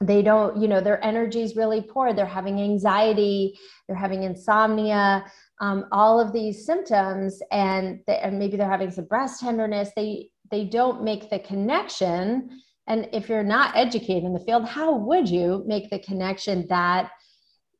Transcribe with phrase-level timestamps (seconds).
[0.00, 2.14] they don't you know their energy is really poor.
[2.14, 3.58] They're having anxiety.
[3.86, 5.24] They're having insomnia
[5.60, 7.40] um, all of these symptoms.
[7.52, 9.90] And, they, and maybe they're having some breast tenderness.
[9.94, 12.62] They they don't make the connection.
[12.86, 17.10] And if you're not educated in the field how would you make the connection that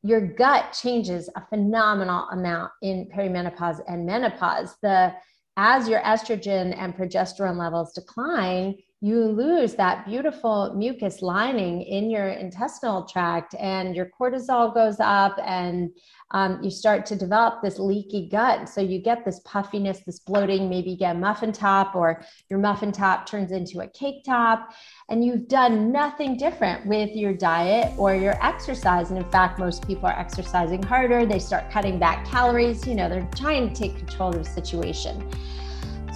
[0.03, 4.75] your gut changes a phenomenal amount in perimenopause and menopause?
[4.83, 5.13] The
[5.57, 12.29] as your estrogen and progesterone levels decline you lose that beautiful mucus lining in your
[12.29, 15.89] intestinal tract and your cortisol goes up and
[16.29, 18.69] um, you start to develop this leaky gut.
[18.69, 22.59] So you get this puffiness this bloating maybe you get a muffin top or your
[22.59, 24.71] muffin top turns into a cake top.
[25.09, 29.09] And you've done nothing different with your diet or your exercise.
[29.09, 31.25] And in fact most people are exercising harder.
[31.25, 32.85] They start cutting back calories.
[32.85, 35.27] You know they're trying to take control of the situation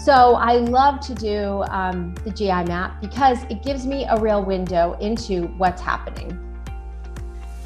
[0.05, 4.43] so I love to do um, the GI map because it gives me a real
[4.43, 6.39] window into what's happening.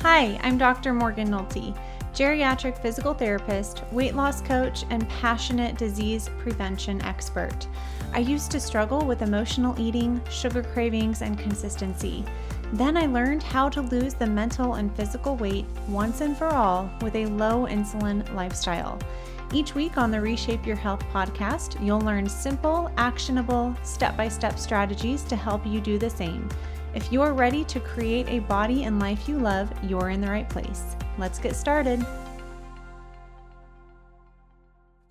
[0.03, 0.93] Hi, I'm Dr.
[0.93, 1.77] Morgan Nolte,
[2.13, 7.67] geriatric physical therapist, weight loss coach, and passionate disease prevention expert.
[8.13, 12.23] I used to struggle with emotional eating, sugar cravings, and consistency.
[12.71, 16.89] Then I learned how to lose the mental and physical weight once and for all
[17.01, 18.97] with a low insulin lifestyle.
[19.51, 24.59] Each week on the Reshape Your Health podcast, you'll learn simple, actionable, step by step
[24.59, 26.47] strategies to help you do the same.
[26.93, 30.47] If you're ready to create a body and life you love, you're in the right
[30.47, 30.95] place.
[31.17, 32.05] Let's get started.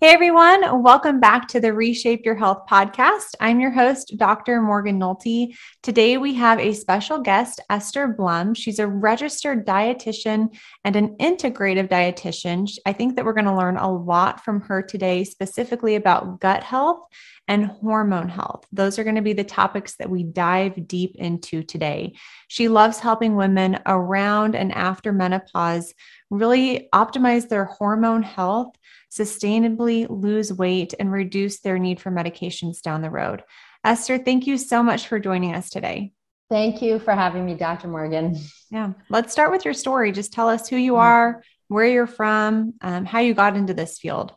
[0.01, 3.35] Hey everyone, welcome back to the Reshape Your Health podcast.
[3.41, 4.61] I'm your host, Dr.
[4.61, 5.53] Morgan Nolte.
[5.83, 8.53] Today we have a special guest, Esther Blum.
[8.53, 12.71] She's a registered dietitian and an integrative dietitian.
[12.85, 16.63] I think that we're going to learn a lot from her today, specifically about gut
[16.63, 17.05] health
[17.49, 18.65] and hormone health.
[18.71, 22.13] Those are going to be the topics that we dive deep into today.
[22.47, 25.93] She loves helping women around and after menopause
[26.29, 28.77] really optimize their hormone health
[29.11, 33.43] sustainably lose weight and reduce their need for medications down the road.
[33.83, 36.13] Esther, thank you so much for joining us today.
[36.49, 37.87] Thank you for having me, Dr.
[37.87, 38.37] Morgan.
[38.71, 40.11] Yeah, let's start with your story.
[40.11, 43.99] Just tell us who you are, where you're from, um, how you got into this
[43.99, 44.33] field.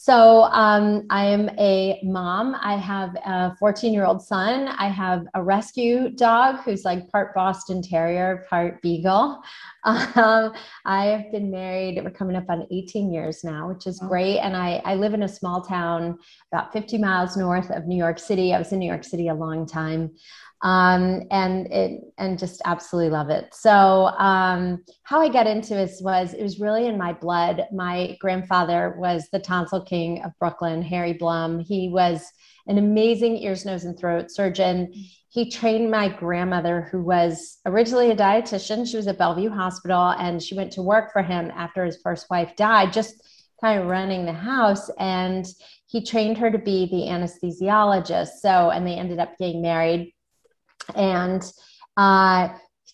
[0.00, 2.56] So um, I am a mom.
[2.62, 4.68] I have a 14 year old son.
[4.68, 9.42] I have a rescue dog who's like part Boston Terrier, part Beagle.
[9.88, 10.52] Um,
[10.84, 12.00] I have been married.
[12.02, 14.38] We're coming up on 18 years now, which is great.
[14.38, 16.18] And I, I live in a small town
[16.52, 18.52] about 50 miles north of New York City.
[18.52, 20.10] I was in New York City a long time
[20.62, 23.54] um, and it and just absolutely love it.
[23.54, 27.66] So um, how I got into this was it was really in my blood.
[27.72, 31.60] My grandfather was the tonsil king of Brooklyn, Harry Blum.
[31.60, 32.24] He was
[32.68, 34.92] an amazing ears, nose, and throat surgeon.
[35.30, 38.88] He trained my grandmother, who was originally a dietitian.
[38.88, 42.28] She was at Bellevue Hospital, and she went to work for him after his first
[42.30, 43.22] wife died, just
[43.60, 44.90] kind of running the house.
[44.98, 45.46] And
[45.86, 48.40] he trained her to be the anesthesiologist.
[48.40, 50.14] So, and they ended up getting married
[50.94, 51.42] and
[51.96, 52.48] uh,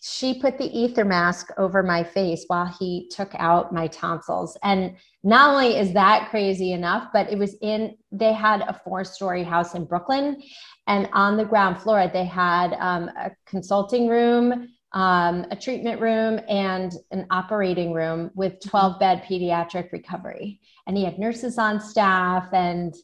[0.07, 4.55] she put the ether mask over my face while he took out my tonsils.
[4.63, 9.03] And not only is that crazy enough, but it was in, they had a four
[9.03, 10.43] story house in Brooklyn.
[10.87, 16.39] And on the ground floor, they had um, a consulting room, um, a treatment room,
[16.51, 20.61] and an operating room with 12 bed pediatric recovery.
[20.87, 22.95] And he had nurses on staff and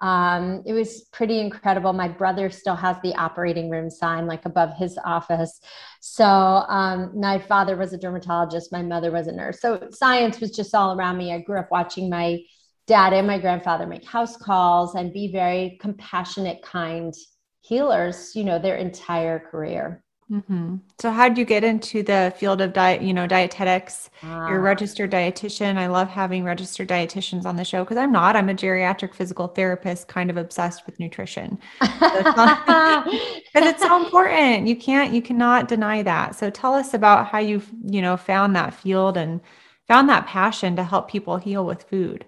[0.00, 1.92] um, it was pretty incredible.
[1.92, 5.60] My brother still has the operating room sign like above his office.
[6.00, 9.60] So um, my father was a dermatologist, my mother was a nurse.
[9.60, 11.32] So science was just all around me.
[11.32, 12.38] I grew up watching my
[12.86, 17.12] dad and my grandfather make house calls and be very compassionate, kind
[17.60, 20.02] healers, you know, their entire career.
[20.30, 20.76] Mm-hmm.
[21.00, 23.00] So, how did you get into the field of diet?
[23.00, 24.10] You know, dietetics.
[24.22, 24.62] You're a ah.
[24.62, 25.78] registered dietitian.
[25.78, 28.36] I love having registered dietitians on the show because I'm not.
[28.36, 31.58] I'm a geriatric physical therapist, kind of obsessed with nutrition.
[31.80, 34.68] Because it's, it's so important.
[34.68, 36.34] You can't, you cannot deny that.
[36.34, 39.40] So, tell us about how you've, you know, found that field and
[39.86, 42.26] found that passion to help people heal with food.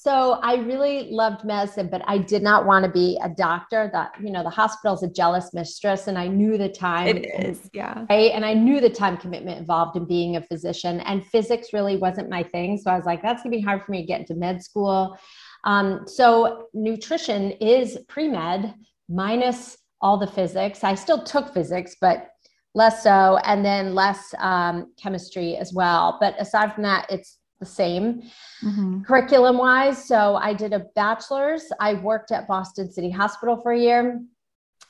[0.00, 3.90] So I really loved medicine, but I did not want to be a doctor.
[3.92, 7.16] That you know, the hospital's a jealous mistress, and I knew the time.
[7.16, 8.06] It is, yeah.
[8.08, 11.96] Right, and I knew the time commitment involved in being a physician, and physics really
[11.96, 12.78] wasn't my thing.
[12.78, 15.18] So I was like, that's gonna be hard for me to get into med school.
[15.64, 18.72] Um, so nutrition is pre med
[19.08, 20.84] minus all the physics.
[20.84, 22.28] I still took physics, but
[22.72, 26.18] less so, and then less um, chemistry as well.
[26.20, 28.22] But aside from that, it's the same
[28.62, 29.02] mm-hmm.
[29.02, 30.06] curriculum wise.
[30.06, 31.64] So I did a bachelor's.
[31.80, 34.20] I worked at Boston City Hospital for a year.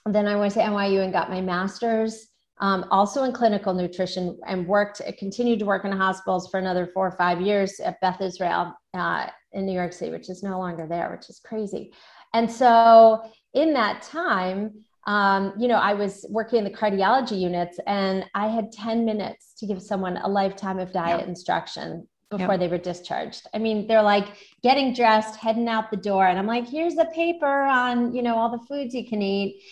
[0.05, 2.29] Then I went to NYU and got my master's.
[2.61, 7.06] um, also in clinical nutrition, and worked, continued to work in hospitals for another four
[7.06, 10.87] or five years at Beth Israel uh, in New York City, which is no longer
[10.87, 11.93] there, which is crazy.
[12.35, 13.23] And so
[13.55, 18.49] in that time, um, you know, I was working in the cardiology units and I
[18.49, 21.29] had 10 minutes to give someone a lifetime of diet yep.
[21.29, 22.60] instruction before yep.
[22.60, 23.46] they were discharged.
[23.54, 24.26] I mean, they're like
[24.62, 26.26] getting dressed, heading out the door.
[26.26, 29.62] And I'm like, here's the paper on, you know, all the foods you can eat.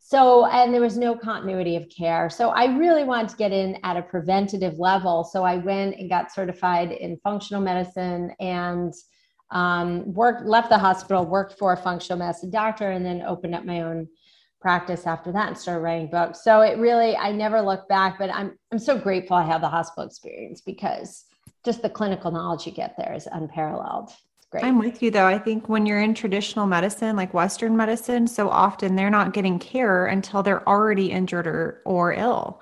[0.00, 2.30] So, and there was no continuity of care.
[2.30, 5.24] So I really wanted to get in at a preventative level.
[5.24, 8.94] So I went and got certified in functional medicine and
[9.50, 13.64] um, worked, left the hospital, worked for a functional medicine doctor, and then opened up
[13.64, 14.08] my own
[14.60, 16.42] practice after that and started writing books.
[16.42, 19.68] So it really, I never look back, but I'm I'm so grateful I have the
[19.68, 21.24] hospital experience because
[21.64, 24.10] just the clinical knowledge you get there is unparalleled.
[24.36, 24.64] It's great.
[24.64, 25.26] I'm with you though.
[25.26, 29.58] I think when you're in traditional medicine, like Western medicine, so often they're not getting
[29.58, 32.60] care until they're already injured or, or ill.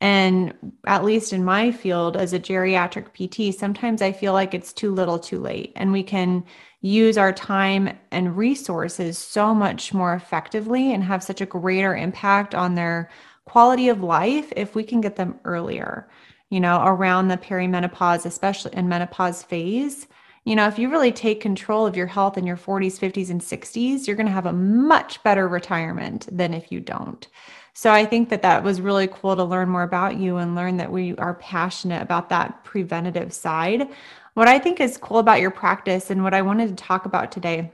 [0.00, 0.52] And
[0.86, 4.92] at least in my field as a geriatric PT, sometimes I feel like it's too
[4.92, 5.72] little too late.
[5.74, 6.44] And we can
[6.82, 12.54] use our time and resources so much more effectively and have such a greater impact
[12.54, 13.10] on their
[13.46, 16.08] quality of life if we can get them earlier,
[16.50, 20.06] you know, around the perimenopause, especially in menopause phase.
[20.44, 23.40] You know, if you really take control of your health in your 40s, 50s, and
[23.40, 27.26] 60s, you're going to have a much better retirement than if you don't.
[27.74, 30.76] So I think that that was really cool to learn more about you and learn
[30.78, 33.88] that we are passionate about that preventative side.
[34.34, 37.32] What I think is cool about your practice and what I wanted to talk about
[37.32, 37.72] today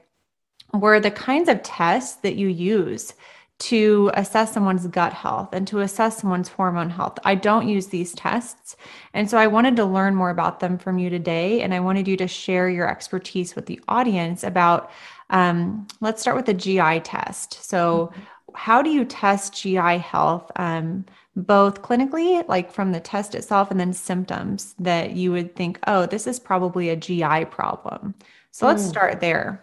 [0.72, 3.14] were the kinds of tests that you use
[3.62, 7.18] to assess someone's gut health and to assess someone's hormone health.
[7.24, 8.76] I don't use these tests.
[9.14, 11.62] And so I wanted to learn more about them from you today.
[11.62, 14.90] And I wanted you to share your expertise with the audience about,
[15.30, 17.64] um, let's start with the GI test.
[17.64, 18.22] So, mm-hmm
[18.54, 21.04] how do you test GI health, um,
[21.36, 26.06] both clinically, like from the test itself, and then symptoms that you would think, oh,
[26.06, 28.14] this is probably a GI problem?
[28.50, 28.88] So let's mm.
[28.88, 29.62] start there.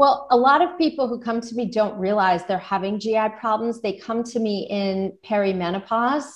[0.00, 3.80] Well, a lot of people who come to me don't realize they're having GI problems.
[3.80, 6.30] They come to me in perimenopause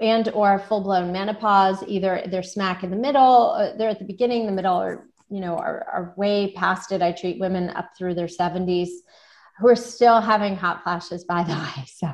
[0.00, 4.46] and or full-blown menopause either they're smack in the middle uh, they're at the beginning
[4.46, 8.14] the middle or you know are, are way past it i treat women up through
[8.14, 8.90] their 70s
[9.58, 11.84] who are still having hot flashes, by the way.
[11.86, 12.12] So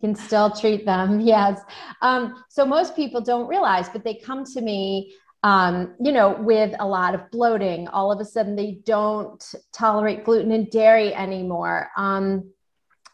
[0.00, 1.20] can still treat them.
[1.28, 1.60] Yes.
[2.02, 6.74] Um, so most people don't realize, but they come to me, um, you know, with
[6.80, 7.88] a lot of bloating.
[7.88, 9.42] All of a sudden, they don't
[9.72, 11.90] tolerate gluten and dairy anymore.
[11.96, 12.50] Um,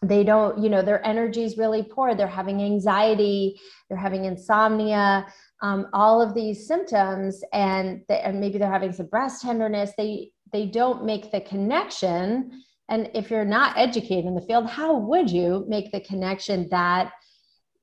[0.02, 2.14] they don't, you know, their energy is really poor.
[2.14, 3.58] They're having anxiety.
[3.88, 5.26] They're having insomnia.
[5.62, 9.92] Um, all of these symptoms, and, they, and maybe they're having some breast tenderness.
[9.96, 14.96] They they don't make the connection and if you're not educated in the field, how
[14.96, 17.12] would you make the connection that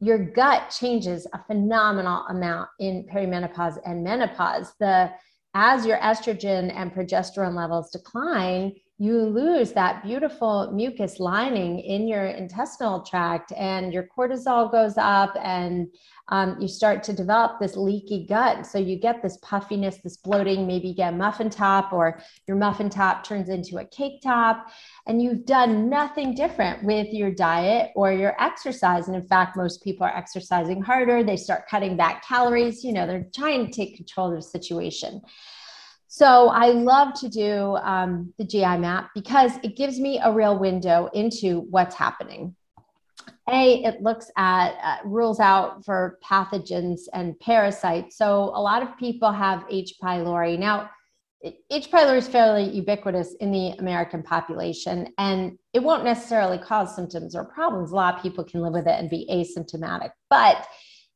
[0.01, 4.73] your gut changes a phenomenal amount in perimenopause and menopause?
[4.79, 5.11] The
[5.53, 12.27] as your estrogen and progesterone levels decline, you lose that beautiful mucus lining in your
[12.27, 15.87] intestinal tract, and your cortisol goes up, and
[16.27, 18.63] um, you start to develop this leaky gut.
[18.63, 22.57] So you get this puffiness, this bloating, maybe you get a muffin top, or your
[22.57, 24.67] muffin top turns into a cake top,
[25.07, 29.07] and you've done nothing different with your diet or your exercise.
[29.07, 33.07] And in fact, most people are exercising harder, they start cutting back calories, you know,
[33.07, 35.21] they're trying to take control of the situation.
[36.13, 40.59] So I love to do um, the GI map because it gives me a real
[40.59, 42.53] window into what's happening.
[43.49, 48.17] A, it looks at, uh, rules out for pathogens and parasites.
[48.17, 49.93] So a lot of people have H.
[50.03, 50.59] pylori.
[50.59, 50.89] Now,
[51.69, 51.89] H.
[51.89, 57.45] pylori is fairly ubiquitous in the American population, and it won't necessarily cause symptoms or
[57.45, 57.93] problems.
[57.93, 60.11] A lot of people can live with it and be asymptomatic.
[60.29, 60.67] But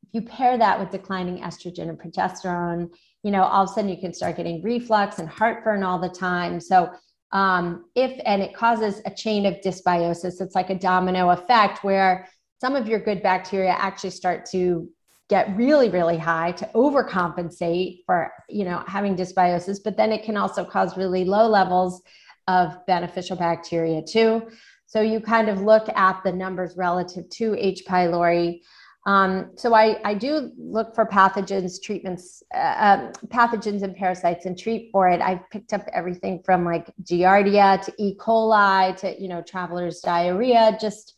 [0.03, 2.91] if you pair that with declining estrogen and progesterone,
[3.25, 6.09] you know, all of a sudden you can start getting reflux and heartburn all the
[6.09, 6.59] time.
[6.59, 6.91] So
[7.31, 12.27] um, if and it causes a chain of dysbiosis it's like a domino effect where
[12.61, 14.87] some of your good bacteria actually start to
[15.27, 20.37] get really really high to overcompensate for you know having dysbiosis but then it can
[20.37, 22.01] also cause really low levels
[22.47, 24.47] of beneficial bacteria too
[24.85, 28.61] so you kind of look at the numbers relative to h pylori
[29.05, 34.57] um, so I, I do look for pathogens, treatments, uh, um, pathogens and parasites and
[34.57, 35.21] treat for it.
[35.21, 38.15] I've picked up everything from like Giardia to E.
[38.17, 41.13] coli to, you know, traveler's diarrhea, just,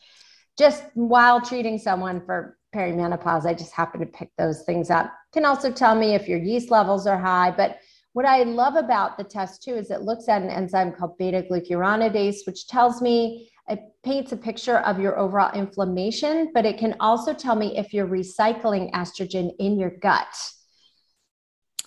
[0.58, 5.14] just while treating someone for perimenopause, I just happen to pick those things up.
[5.32, 7.80] Can also tell me if your yeast levels are high, but
[8.12, 11.46] what I love about the test too is it looks at an enzyme called beta
[11.50, 16.96] glucuronidase, which tells me it paints a picture of your overall inflammation, but it can
[17.00, 20.28] also tell me if you're recycling estrogen in your gut.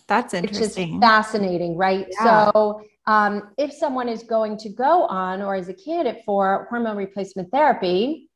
[0.06, 0.94] That's interesting.
[0.94, 2.06] Which is fascinating, right?
[2.10, 2.50] Yeah.
[2.50, 6.96] So, um, if someone is going to go on or is a candidate for hormone
[6.96, 8.28] replacement therapy,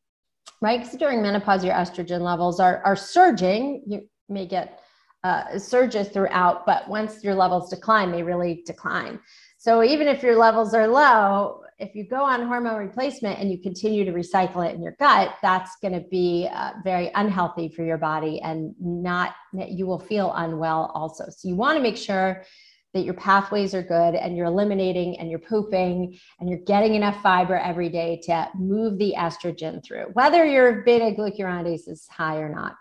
[0.63, 0.81] right?
[0.83, 3.83] Because during menopause, your estrogen levels are, are surging.
[3.87, 4.81] You may get
[5.23, 9.21] uh, surges throughout, but once your levels decline, they really decline.
[9.59, 13.59] So even if your levels are low, if you go on hormone replacement and you
[13.59, 17.85] continue to recycle it in your gut, that's going to be uh, very unhealthy for
[17.85, 21.25] your body and not, you will feel unwell also.
[21.28, 22.45] So you want to make sure
[22.93, 27.21] that your pathways are good and you're eliminating and you're pooping and you're getting enough
[27.23, 32.49] fiber every day to move the estrogen through, whether your beta glucuronidase is high or
[32.49, 32.76] not.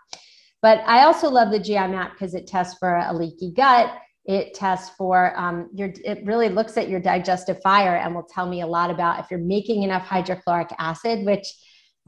[0.62, 3.92] But I also love the GI map because it tests for a leaky gut
[4.24, 8.48] it tests for um, your, it really looks at your digestive fire and will tell
[8.48, 11.46] me a lot about if you're making enough hydrochloric acid, which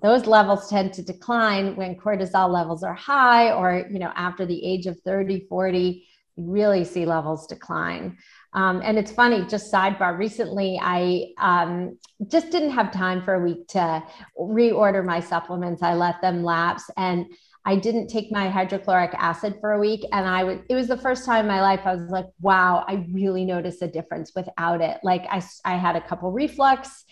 [0.03, 4.65] those levels tend to decline when cortisol levels are high or, you know, after the
[4.65, 6.07] age of 30, 40,
[6.37, 8.17] you really see levels decline.
[8.53, 13.41] Um, and it's funny, just sidebar, recently I um, just didn't have time for a
[13.41, 14.03] week to
[14.39, 15.83] reorder my supplements.
[15.83, 16.85] I let them lapse.
[16.97, 17.27] And
[17.67, 20.05] I didn't take my hydrochloric acid for a week.
[20.13, 22.85] And I was, it was the first time in my life I was like, wow,
[22.87, 24.99] I really noticed a difference without it.
[25.03, 27.05] Like I, I had a couple reflux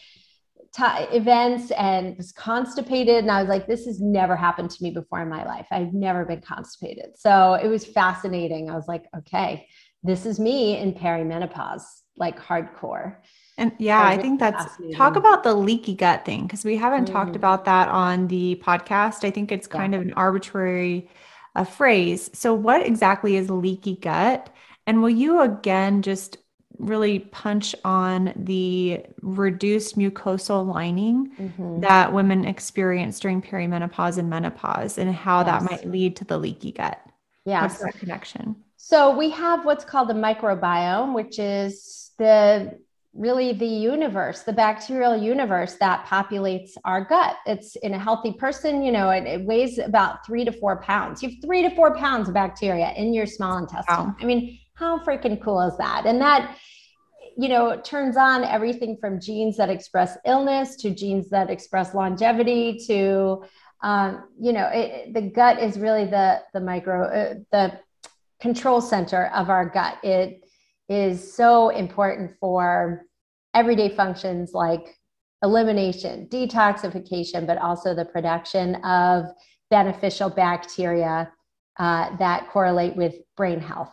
[0.72, 3.16] t- events and was constipated.
[3.16, 5.66] And I was like, this has never happened to me before in my life.
[5.72, 7.18] I've never been constipated.
[7.18, 8.70] So it was fascinating.
[8.70, 9.66] I was like, okay,
[10.04, 11.82] this is me in perimenopause,
[12.16, 13.16] like hardcore.
[13.56, 17.12] And yeah, I think that's talk about the leaky gut thing because we haven't mm.
[17.12, 19.24] talked about that on the podcast.
[19.24, 20.00] I think it's kind yeah.
[20.00, 21.08] of an arbitrary
[21.54, 22.30] uh, phrase.
[22.32, 24.50] So, what exactly is leaky gut?
[24.86, 26.38] And will you again just
[26.78, 31.80] really punch on the reduced mucosal lining mm-hmm.
[31.80, 35.46] that women experience during perimenopause and menopause and how yes.
[35.46, 37.00] that might lead to the leaky gut?
[37.44, 37.62] Yeah.
[37.62, 38.56] What's that connection?
[38.76, 42.78] So, we have what's called the microbiome, which is the
[43.14, 47.36] really the universe, the bacterial universe that populates our gut.
[47.46, 51.22] It's in a healthy person, you know, it, it, weighs about three to four pounds.
[51.22, 54.06] You have three to four pounds of bacteria in your small intestine.
[54.06, 54.16] Wow.
[54.20, 56.06] I mean, how freaking cool is that?
[56.06, 56.56] And that,
[57.36, 62.78] you know, turns on everything from genes that express illness to genes that express longevity
[62.88, 63.44] to,
[63.82, 67.78] um, you know, it, the gut is really the the micro uh, the
[68.40, 69.98] control center of our gut.
[70.02, 70.43] It
[70.88, 73.06] is so important for
[73.54, 74.98] everyday functions like
[75.42, 79.26] elimination, detoxification, but also the production of
[79.70, 81.30] beneficial bacteria
[81.78, 83.92] uh, that correlate with brain health.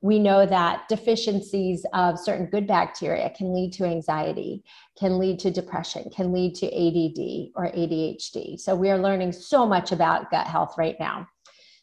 [0.00, 4.62] We know that deficiencies of certain good bacteria can lead to anxiety,
[4.98, 8.60] can lead to depression, can lead to ADD or ADHD.
[8.60, 11.26] So we are learning so much about gut health right now.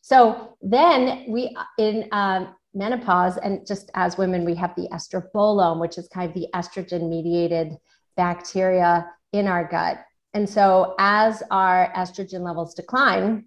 [0.02, 5.98] So then we in um, menopause and just as women we have the estrobolome which
[5.98, 7.78] is kind of the estrogen mediated
[8.18, 10.00] bacteria in our gut.
[10.34, 13.46] And so as our estrogen levels decline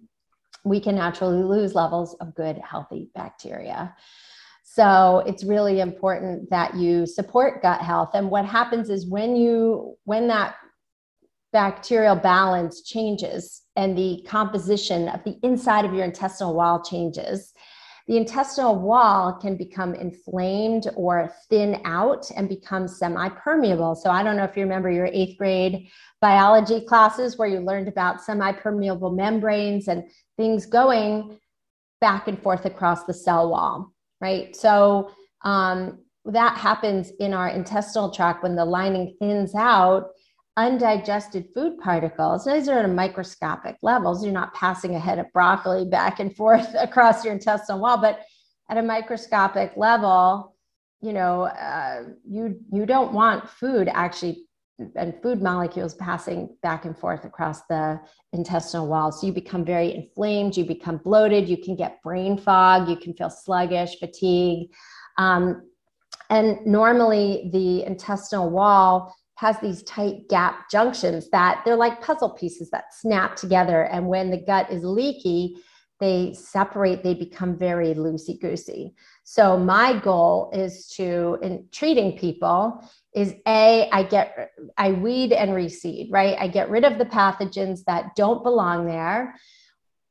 [0.65, 3.95] we can naturally lose levels of good healthy bacteria.
[4.63, 8.11] So it's really important that you support gut health.
[8.13, 10.55] And what happens is when you when that
[11.51, 17.53] bacterial balance changes and the composition of the inside of your intestinal wall changes
[18.09, 23.93] the intestinal wall can become inflamed or thin out and become semi permeable.
[23.93, 25.89] So, I don't know if you remember your eighth grade
[26.19, 31.37] biology classes where you learned about semi permeable membranes and things going
[32.01, 34.55] back and forth across the cell wall, right?
[34.55, 35.11] So,
[35.43, 40.09] um, that happens in our intestinal tract when the lining thins out
[40.59, 44.23] undigested food particles, these are at a microscopic levels.
[44.23, 48.21] You're not passing a head of broccoli back and forth across your intestinal wall, but
[48.69, 50.55] at a microscopic level,
[51.01, 54.45] you know, uh, you you don't want food actually
[54.95, 57.99] and food molecules passing back and forth across the
[58.33, 59.11] intestinal wall.
[59.11, 63.13] So you become very inflamed, you become bloated, you can get brain fog, you can
[63.13, 64.71] feel sluggish, fatigue.
[65.17, 65.69] Um,
[66.29, 72.69] and normally the intestinal wall has these tight gap junctions that they're like puzzle pieces
[72.71, 73.83] that snap together.
[73.83, 75.55] And when the gut is leaky,
[76.01, 78.95] they separate, they become very loosey goosey.
[79.23, 82.83] So, my goal is to, in treating people,
[83.15, 86.35] is A, I get, I weed and reseed, right?
[86.37, 89.35] I get rid of the pathogens that don't belong there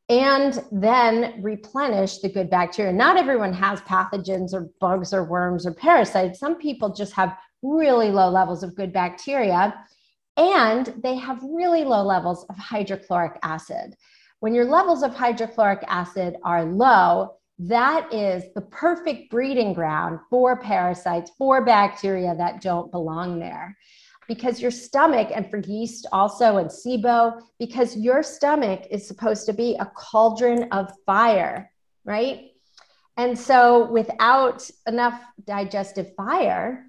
[0.08, 2.92] and then replenish the good bacteria.
[2.92, 6.40] Not everyone has pathogens or bugs or worms or parasites.
[6.40, 9.74] Some people just have really low levels of good bacteria.
[10.38, 13.96] and they have really low levels of hydrochloric acid.
[14.38, 20.60] When your levels of hydrochloric acid are low, that is the perfect breeding ground for
[20.60, 23.76] parasites, for bacteria that don't belong there.
[24.28, 29.52] Because your stomach, and for yeast also, and SIBO, because your stomach is supposed to
[29.52, 31.68] be a cauldron of fire,
[32.04, 32.52] right?
[33.16, 36.84] And so without enough digestive fire,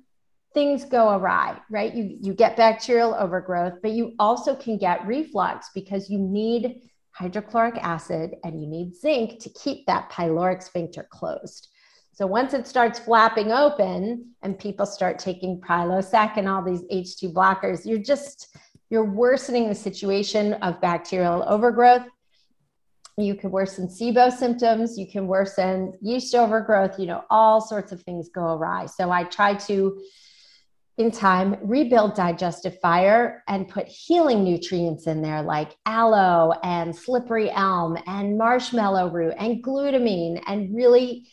[0.60, 1.96] things go awry, right?
[1.96, 7.78] You, you get bacterial overgrowth, but you also can get reflux because you need hydrochloric
[7.78, 11.70] acid and you need zinc to keep that pyloric sphincter closed.
[12.12, 17.32] So once it starts flapping open and people start taking Prilosec and all these H2
[17.32, 18.54] blockers, you're just
[18.90, 22.06] you're worsening the situation of bacterial overgrowth.
[23.18, 28.02] You can worsen SIBO symptoms, you can worsen yeast overgrowth, you know, all sorts of
[28.02, 28.88] things go awry.
[28.88, 30.02] So I try to
[31.00, 37.50] in time rebuild digestive fire and put healing nutrients in there like aloe and slippery
[37.52, 41.26] elm and marshmallow root and glutamine and really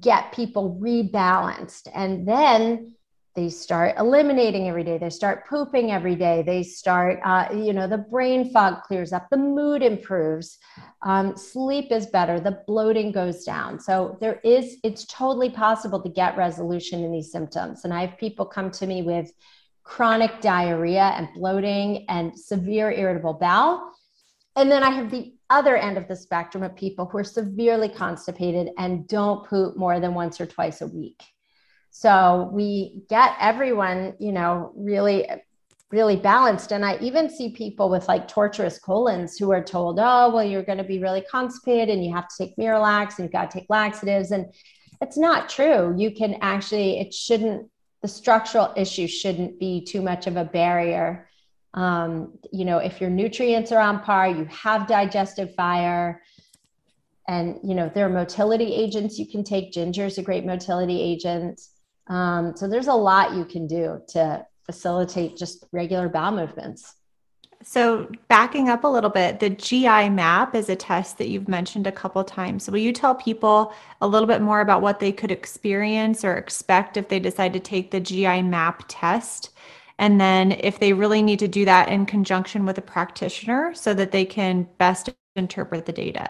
[0.00, 1.88] get people rebalanced.
[1.94, 2.93] And then
[3.34, 7.88] they start eliminating every day they start pooping every day they start uh, you know
[7.88, 10.58] the brain fog clears up the mood improves
[11.04, 13.78] um, sleep is better the bloating goes down.
[13.78, 17.84] So there is it's totally possible to get resolution in these symptoms.
[17.84, 19.30] And i have people come to me with
[19.82, 23.92] chronic diarrhea and bloating and severe irritable bowel.
[24.56, 27.88] And then i have the other end of the spectrum of people who are severely
[27.88, 31.22] constipated and don't poop more than once or twice a week
[31.96, 35.28] so we get everyone, you know, really,
[35.92, 36.72] really balanced.
[36.72, 40.64] And I even see people with like torturous colons who are told, oh, well, you're
[40.64, 43.60] going to be really constipated and you have to take Miralax and you've got to
[43.60, 44.32] take laxatives.
[44.32, 44.46] And
[45.00, 45.94] it's not true.
[45.96, 47.70] You can actually, it shouldn't,
[48.02, 51.28] the structural issue shouldn't be too much of a barrier.
[51.74, 56.20] Um, you know, if your nutrients are on par, you have digestive fire,
[57.26, 59.72] and you know there are motility agents you can take.
[59.72, 61.60] Ginger is a great motility agent.
[62.06, 66.94] Um, so there's a lot you can do to facilitate just regular bowel movements.
[67.66, 71.86] So, backing up a little bit, the GI map is a test that you've mentioned
[71.86, 72.70] a couple times.
[72.70, 76.98] Will you tell people a little bit more about what they could experience or expect
[76.98, 79.50] if they decide to take the GI map test?
[79.98, 83.94] And then, if they really need to do that in conjunction with a practitioner so
[83.94, 86.28] that they can best interpret the data?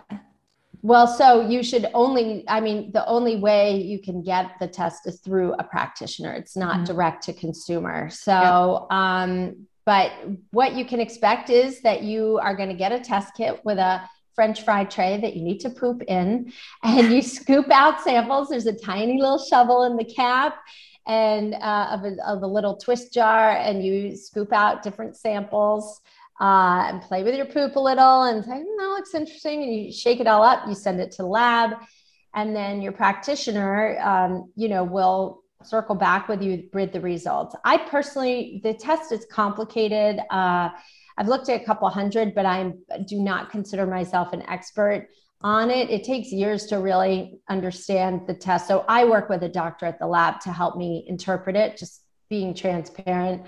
[0.84, 5.06] Well, so you should only, I mean, the only way you can get the test
[5.06, 6.34] is through a practitioner.
[6.34, 6.84] It's not mm-hmm.
[6.84, 8.10] direct to consumer.
[8.10, 8.92] So, yep.
[8.92, 10.12] um, but
[10.50, 13.78] what you can expect is that you are going to get a test kit with
[13.78, 14.02] a
[14.34, 18.50] French fry tray that you need to poop in, and you scoop out samples.
[18.50, 20.58] There's a tiny little shovel in the cap
[21.06, 26.02] and uh, of, a, of a little twist jar, and you scoop out different samples
[26.40, 29.62] uh, and play with your poop a little and say, mm, that looks interesting.
[29.62, 31.72] And you shake it all up, you send it to the lab.
[32.34, 37.54] And then your practitioner, um, you know, will circle back with you with the results.
[37.64, 40.20] I personally, the test is complicated.
[40.30, 40.70] Uh,
[41.16, 42.72] I've looked at a couple hundred, but I
[43.06, 45.08] do not consider myself an expert
[45.40, 45.90] on it.
[45.90, 48.66] It takes years to really understand the test.
[48.66, 52.02] So I work with a doctor at the lab to help me interpret it, just
[52.28, 53.46] being transparent.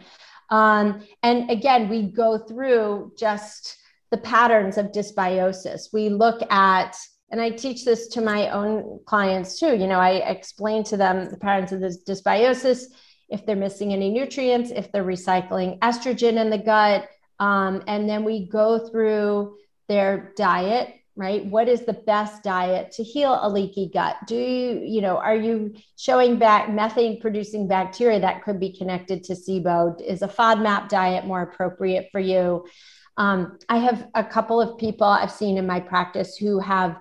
[0.51, 3.77] Um, and again, we go through just
[4.11, 5.93] the patterns of dysbiosis.
[5.93, 6.97] We look at,
[7.31, 9.77] and I teach this to my own clients too.
[9.77, 12.85] You know, I explain to them the patterns of this dysbiosis,
[13.29, 17.09] if they're missing any nutrients, if they're recycling estrogen in the gut.
[17.41, 19.57] Um, and then we go through
[19.89, 21.45] their diet right?
[21.45, 24.17] What is the best diet to heal a leaky gut?
[24.27, 29.25] Do you you know are you showing back methane producing bacteria that could be connected
[29.25, 30.01] to sibo?
[30.01, 32.67] Is a fodmap diet more appropriate for you?
[33.19, 37.01] Um, i have a couple of people i've seen in my practice who have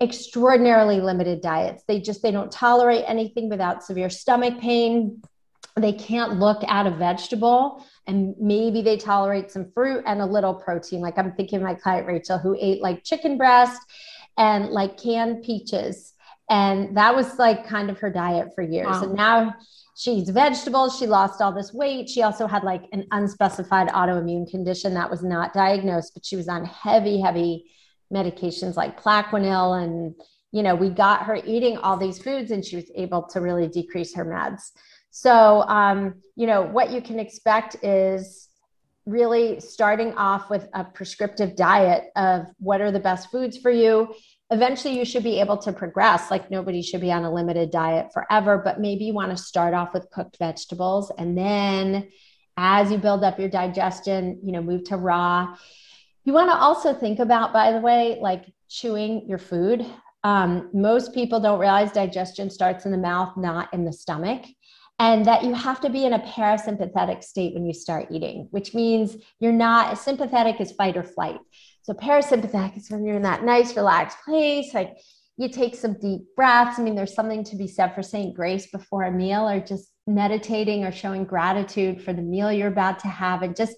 [0.00, 1.82] extraordinarily limited diets.
[1.88, 5.22] They just they don't tolerate anything without severe stomach pain
[5.76, 10.54] they can't look at a vegetable and maybe they tolerate some fruit and a little
[10.54, 11.00] protein.
[11.00, 13.80] Like I'm thinking my client Rachel, who ate like chicken breast
[14.38, 16.14] and like canned peaches.
[16.48, 18.86] And that was like kind of her diet for years.
[18.86, 19.02] Wow.
[19.02, 19.54] And now
[19.96, 20.98] she's vegetables.
[20.98, 22.08] She lost all this weight.
[22.08, 26.48] She also had like an unspecified autoimmune condition that was not diagnosed, but she was
[26.48, 27.70] on heavy, heavy
[28.12, 29.82] medications like Plaquenil.
[29.82, 30.14] And,
[30.52, 33.66] you know, we got her eating all these foods and she was able to really
[33.66, 34.70] decrease her meds.
[35.10, 38.48] So, um, you know, what you can expect is
[39.06, 44.12] really starting off with a prescriptive diet of what are the best foods for you.
[44.50, 46.30] Eventually, you should be able to progress.
[46.30, 49.74] Like, nobody should be on a limited diet forever, but maybe you want to start
[49.74, 52.08] off with cooked vegetables and then
[52.56, 55.56] as you build up your digestion, you know, move to raw.
[56.24, 59.84] You want to also think about, by the way, like chewing your food.
[60.24, 64.42] Um, most people don't realize digestion starts in the mouth, not in the stomach.
[64.98, 68.74] And that you have to be in a parasympathetic state when you start eating, which
[68.74, 71.38] means you're not as sympathetic is fight or flight.
[71.82, 74.96] So parasympathetic is when you're in that nice, relaxed place, like
[75.36, 76.78] you take some deep breaths.
[76.78, 79.90] I mean, there's something to be said for saying grace before a meal or just
[80.06, 83.76] meditating or showing gratitude for the meal you're about to have and just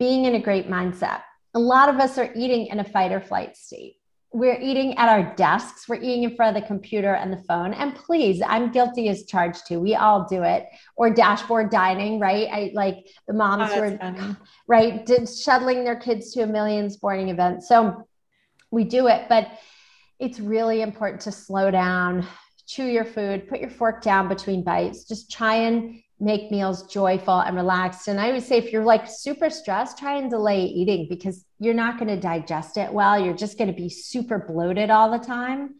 [0.00, 1.20] being in a great mindset.
[1.54, 3.99] A lot of us are eating in a fight or flight state.
[4.32, 7.74] We're eating at our desks, we're eating in front of the computer and the phone.
[7.74, 9.80] And please, I'm guilty as charged too.
[9.80, 10.66] We all do it.
[10.96, 12.48] Or dashboard dining, right?
[12.50, 14.36] I like the moms oh, who are funny.
[14.68, 17.68] right did, shuttling their kids to a million sporting events.
[17.68, 18.06] So
[18.70, 19.48] we do it, but
[20.20, 22.26] it's really important to slow down,
[22.66, 25.04] chew your food, put your fork down between bites.
[25.04, 28.08] Just try and make meals joyful and relaxed.
[28.08, 31.74] And I would say if you're like super stressed, try and delay eating because you're
[31.74, 33.18] not going to digest it well.
[33.18, 35.76] You're just going to be super bloated all the time.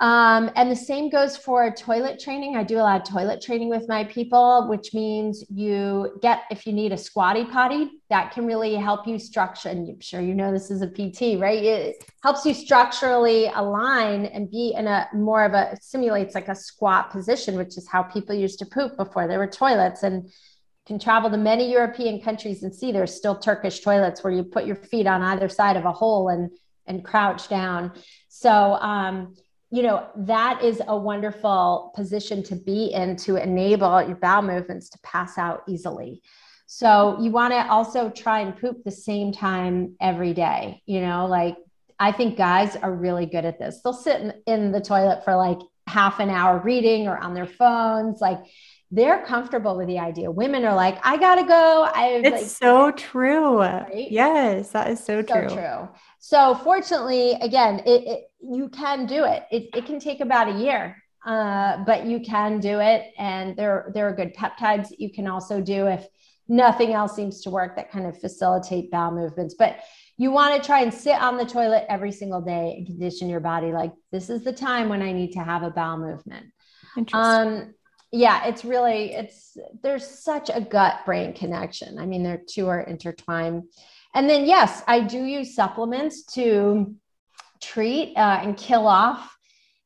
[0.00, 2.56] Um, and the same goes for toilet training.
[2.56, 6.68] I do a lot of toilet training with my people, which means you get, if
[6.68, 9.70] you need a squatty potty, that can really help you structure.
[9.70, 11.64] And I'm sure you know this is a PT, right?
[11.64, 16.54] It helps you structurally align and be in a more of a simulates like a
[16.54, 20.04] squat position, which is how people used to poop before there were toilets.
[20.04, 20.30] And you
[20.86, 24.64] can travel to many European countries and see there's still Turkish toilets where you put
[24.64, 26.50] your feet on either side of a hole and
[26.86, 27.92] and crouch down.
[28.28, 29.34] So um,
[29.70, 34.88] you know, that is a wonderful position to be in to enable your bowel movements
[34.90, 36.22] to pass out easily.
[36.66, 40.82] So you want to also try and poop the same time every day.
[40.86, 41.56] You know, like
[41.98, 43.80] I think guys are really good at this.
[43.82, 47.46] They'll sit in, in the toilet for like half an hour reading or on their
[47.46, 48.20] phones.
[48.20, 48.38] Like
[48.90, 50.30] they're comfortable with the idea.
[50.30, 51.88] Women are like, I gotta go.
[51.94, 53.60] I it's like, so true.
[53.60, 54.10] Right?
[54.10, 55.48] Yes, that is so, so true.
[55.48, 55.88] true.
[56.18, 59.44] So fortunately, again, it, it, you can do it.
[59.50, 59.68] it.
[59.74, 60.96] It can take about a year,
[61.26, 63.12] uh, but you can do it.
[63.18, 66.06] And there, there are good peptides that you can also do if
[66.48, 69.54] nothing else seems to work that kind of facilitate bowel movements.
[69.58, 69.80] But
[70.16, 73.40] you want to try and sit on the toilet every single day and condition your
[73.40, 76.46] body like this is the time when I need to have a bowel movement.
[77.12, 77.74] Um,
[78.10, 81.98] yeah, it's really it's there's such a gut brain connection.
[81.98, 83.64] I mean, their two are intertwined.
[84.14, 86.94] And then, yes, I do use supplements to
[87.60, 89.36] treat uh, and kill off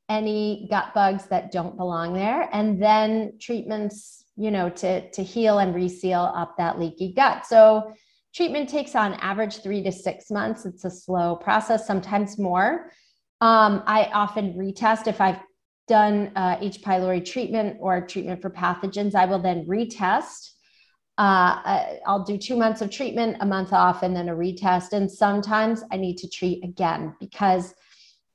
[0.09, 2.49] any gut bugs that don't belong there.
[2.53, 7.47] And then treatments, you know, to, to heal and reseal up that leaky gut.
[7.47, 7.93] So
[8.35, 10.67] treatment takes on average three to six months.
[10.67, 12.93] It's a slow process, sometimes more.
[13.41, 15.41] Um, I often retest if I've
[15.89, 16.81] done uh, H.
[16.83, 19.15] pylori treatment or treatment for pathogens.
[19.15, 20.53] I will then retest
[21.19, 24.93] uh, I'll do two months of treatment, a month off, and then a retest.
[24.93, 27.75] And sometimes I need to treat again because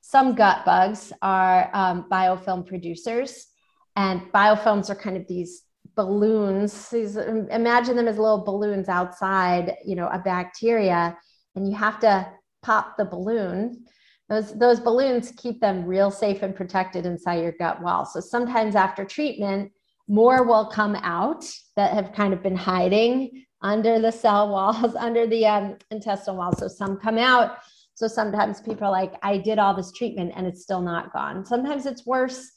[0.02, 3.48] some gut bugs are um, biofilm producers,
[3.96, 5.64] and biofilms are kind of these
[5.96, 6.90] balloons.
[6.90, 11.18] These imagine them as little balloons outside, you know, a bacteria,
[11.56, 12.32] and you have to
[12.62, 13.86] pop the balloon.
[14.30, 18.06] Those, those balloons keep them real safe and protected inside your gut wall.
[18.06, 19.72] So sometimes after treatment,
[20.10, 25.28] more will come out that have kind of been hiding under the cell walls, under
[25.28, 26.56] the um, intestinal wall.
[26.56, 27.58] So some come out.
[27.94, 31.46] So sometimes people are like, I did all this treatment and it's still not gone.
[31.46, 32.52] Sometimes it's worse.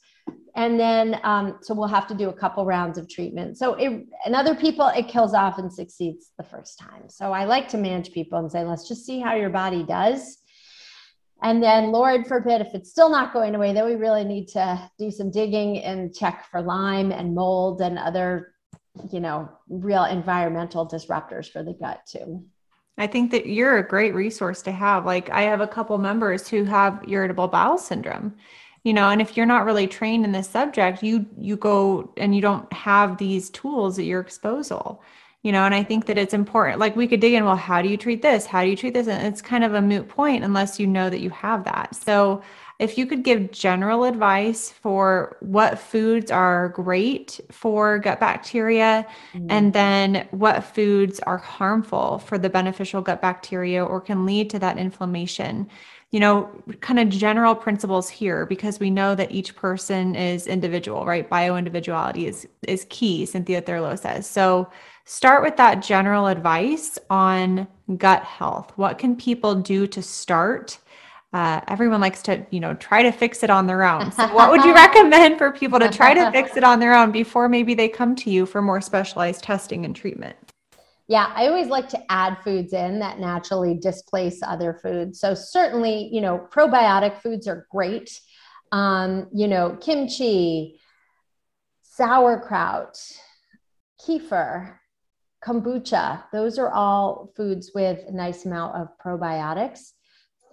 [0.55, 3.57] And then, um, so we'll have to do a couple rounds of treatment.
[3.57, 7.03] So, it, and other people, it kills off and succeeds the first time.
[7.07, 10.40] So, I like to manage people and say, let's just see how your body does
[11.41, 14.89] and then, Lord forbid, if it's still not going away, then we really need to
[14.99, 18.53] do some digging and check for Lyme and mold and other,
[19.11, 22.45] you know, real environmental disruptors for the gut too.
[22.97, 25.05] I think that you're a great resource to have.
[25.05, 28.35] Like, I have a couple members who have irritable bowel syndrome
[28.83, 32.35] you know and if you're not really trained in this subject you you go and
[32.35, 35.01] you don't have these tools at your disposal
[35.43, 37.81] you know and i think that it's important like we could dig in well how
[37.81, 38.45] do you treat this?
[38.45, 39.07] How do you treat this?
[39.07, 41.95] And it's kind of a moot point unless you know that you have that.
[41.95, 42.41] So
[42.79, 49.45] if you could give general advice for what foods are great for gut bacteria mm-hmm.
[49.49, 54.59] and then what foods are harmful for the beneficial gut bacteria or can lead to
[54.59, 55.69] that inflammation.
[56.09, 56.49] You know
[56.81, 61.29] kind of general principles here because we know that each person is individual right?
[61.29, 64.27] Bio individuality is is key cynthia thurlow says.
[64.27, 64.69] So
[65.11, 68.71] start with that general advice on gut health.
[68.77, 70.79] What can people do to start?
[71.33, 74.11] uh, everyone likes to, you know, try to fix it on their own.
[74.11, 77.11] So, what would you recommend for people to try to fix it on their own
[77.11, 80.35] before maybe they come to you for more specialized testing and treatment?
[81.07, 85.19] Yeah, I always like to add foods in that naturally displace other foods.
[85.19, 88.11] So certainly, you know, probiotic foods are great.
[88.71, 90.79] Um, you know, kimchi,
[91.81, 92.97] sauerkraut,
[94.05, 94.75] kefir,
[95.43, 99.93] kombucha, those are all foods with a nice amount of probiotics.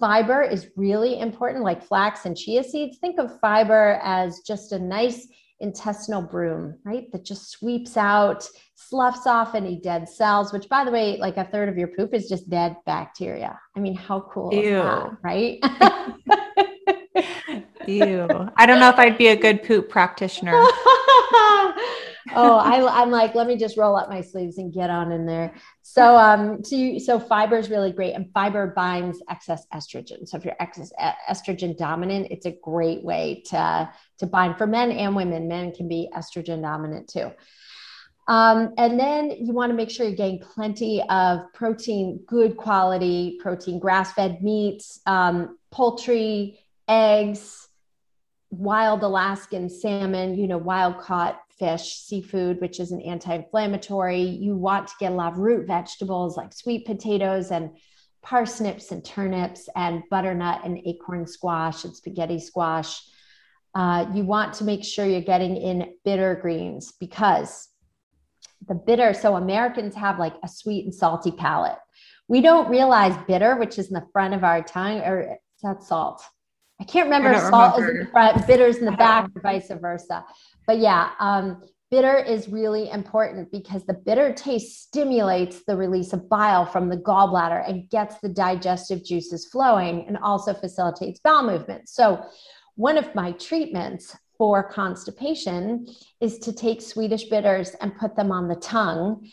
[0.01, 2.99] Fiber is really important, like flax and chia seeds.
[2.99, 5.27] Think of fiber as just a nice
[5.61, 7.11] intestinal broom, right?
[7.13, 11.45] That just sweeps out, sloughs off any dead cells, which by the way, like a
[11.45, 13.59] third of your poop is just dead bacteria.
[13.77, 14.61] I mean, how cool Ew.
[14.61, 15.59] is that, right?
[17.89, 18.29] Ew.
[18.57, 20.53] I don't know if I'd be a good poop practitioner.
[22.35, 25.27] oh, I, am like, let me just roll up my sleeves and get on in
[25.27, 25.55] there.
[25.83, 30.27] So, um, so, you, so fiber is really great, and fiber binds excess estrogen.
[30.27, 30.93] So, if you're excess
[31.29, 35.49] estrogen dominant, it's a great way to to bind for men and women.
[35.49, 37.31] Men can be estrogen dominant too.
[38.29, 43.39] Um, and then you want to make sure you're getting plenty of protein, good quality
[43.41, 47.69] protein, grass fed meats, um, poultry, eggs,
[48.51, 54.23] wild Alaskan salmon, you know, wild caught fish, seafood, which is an anti inflammatory.
[54.23, 57.71] You want to get a lot of root vegetables like sweet potatoes and
[58.23, 63.01] parsnips and turnips and butternut and acorn squash and spaghetti squash.
[63.75, 67.69] Uh, you want to make sure you're getting in bitter greens because
[68.67, 71.79] the bitter, so Americans have like a sweet and salty palate.
[72.27, 75.83] We don't realize bitter, which is in the front of our tongue, or is that
[75.83, 76.23] salt?
[76.81, 77.93] I can't remember if salt remember.
[77.93, 80.25] is in the front, bitter's in the back, or vice versa.
[80.69, 86.29] But yeah, um, bitter is really important because the bitter taste stimulates the release of
[86.29, 91.89] bile from the gallbladder and gets the digestive juices flowing and also facilitates bowel movement.
[91.89, 92.23] So,
[92.75, 95.87] one of my treatments for constipation
[96.21, 99.29] is to take Swedish bitters and put them on the tongue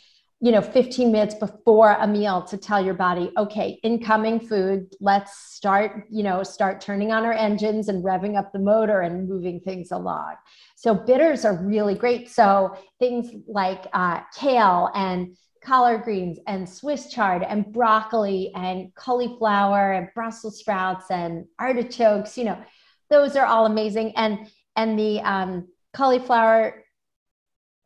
[0.45, 5.35] you know 15 minutes before a meal to tell your body okay incoming food let's
[5.55, 9.59] start you know start turning on our engines and revving up the motor and moving
[9.59, 10.35] things along.
[10.75, 12.29] So bitters are really great.
[12.29, 19.93] So things like uh, kale and collard greens and swiss chard and broccoli and cauliflower
[19.93, 22.63] and brussels sprouts and artichokes you know
[23.09, 24.13] those are all amazing.
[24.15, 26.83] And and the um, cauliflower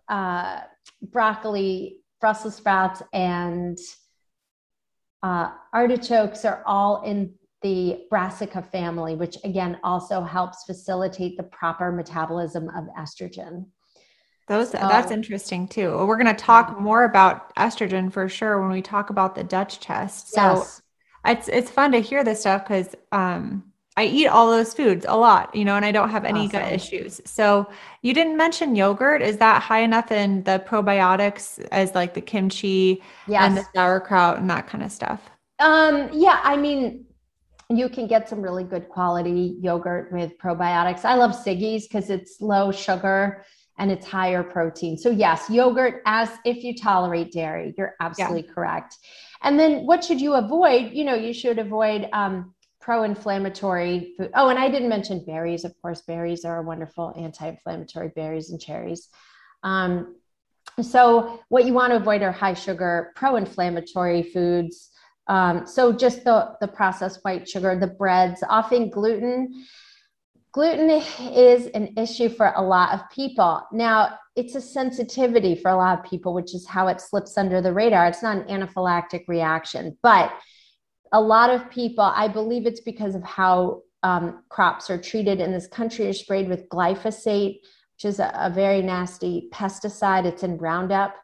[0.07, 0.61] uh,
[1.01, 3.77] broccoli Brussels sprouts and
[5.23, 11.91] uh, artichokes are all in the brassica family, which again also helps facilitate the proper
[11.91, 13.65] metabolism of estrogen.
[14.47, 15.91] Those so, that's interesting too.
[16.05, 16.81] We're going to talk yeah.
[16.81, 20.29] more about estrogen for sure when we talk about the Dutch test.
[20.33, 20.81] So yes.
[21.25, 25.17] it's it's fun to hear this stuff because um, I eat all those foods a
[25.17, 26.61] lot, you know, and I don't have any awesome.
[26.61, 27.19] gut issues.
[27.25, 27.69] So
[28.01, 29.21] you didn't mention yogurt.
[29.21, 33.41] Is that high enough in the probiotics as like the kimchi yes.
[33.43, 35.29] and the sauerkraut and that kind of stuff?
[35.59, 37.07] Um, yeah, I mean,
[37.69, 41.03] you can get some really good quality yogurt with probiotics.
[41.03, 43.43] I love Siggi's because it's low sugar
[43.79, 44.97] and it's higher protein.
[44.97, 48.53] So yes, yogurt as if you tolerate dairy, you're absolutely yeah.
[48.53, 48.95] correct.
[49.41, 50.93] And then what should you avoid?
[50.93, 54.31] You know, you should avoid um, pro-inflammatory food.
[54.35, 55.65] Oh, and I didn't mention berries.
[55.65, 59.09] Of course, berries are wonderful anti-inflammatory berries and cherries.
[59.63, 60.15] Um,
[60.81, 64.89] so what you want to avoid are high sugar, pro-inflammatory foods.
[65.27, 69.65] Um, so just the, the processed white sugar, the breads, often gluten.
[70.51, 73.61] Gluten is an issue for a lot of people.
[73.71, 77.61] Now, it's a sensitivity for a lot of people, which is how it slips under
[77.61, 78.07] the radar.
[78.07, 80.31] It's not an anaphylactic reaction, but
[81.11, 85.51] a lot of people, I believe it's because of how um, crops are treated in
[85.51, 87.59] this country, are sprayed with glyphosate,
[87.95, 90.25] which is a, a very nasty pesticide.
[90.25, 91.15] It's in Roundup,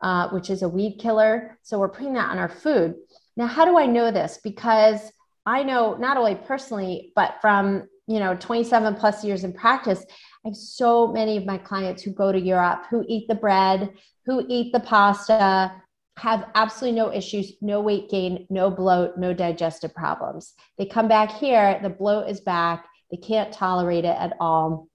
[0.00, 1.58] uh, which is a weed killer.
[1.62, 2.94] So we're putting that on our food.
[3.36, 4.38] Now, how do I know this?
[4.42, 5.12] Because
[5.46, 10.04] I know not only personally, but from you know 27 plus years in practice,
[10.44, 13.92] I have so many of my clients who go to Europe who eat the bread,
[14.26, 15.72] who eat the pasta,
[16.16, 20.54] have absolutely no issues, no weight gain, no bloat, no digestive problems.
[20.78, 24.88] They come back here, the bloat is back, they can't tolerate it at all.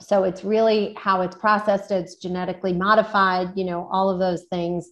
[0.00, 4.90] So it's really how it's processed, it's genetically modified, you know, all of those things.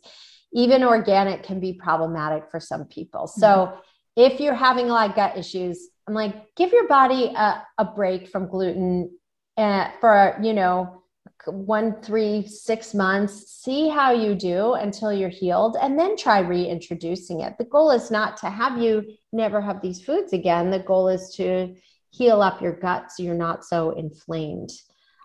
[0.53, 3.27] Even organic can be problematic for some people.
[3.27, 3.81] So mm-hmm.
[4.17, 7.85] if you're having a lot of gut issues, I'm like, give your body a, a
[7.85, 9.11] break from gluten
[9.57, 11.03] uh, for, you know,
[11.47, 17.41] one, three, six months, see how you do until you're healed, and then try reintroducing
[17.41, 17.57] it.
[17.59, 20.71] The goal is not to have you never have these foods again.
[20.71, 21.75] The goal is to
[22.11, 24.71] heal up your gut so you're not so inflamed.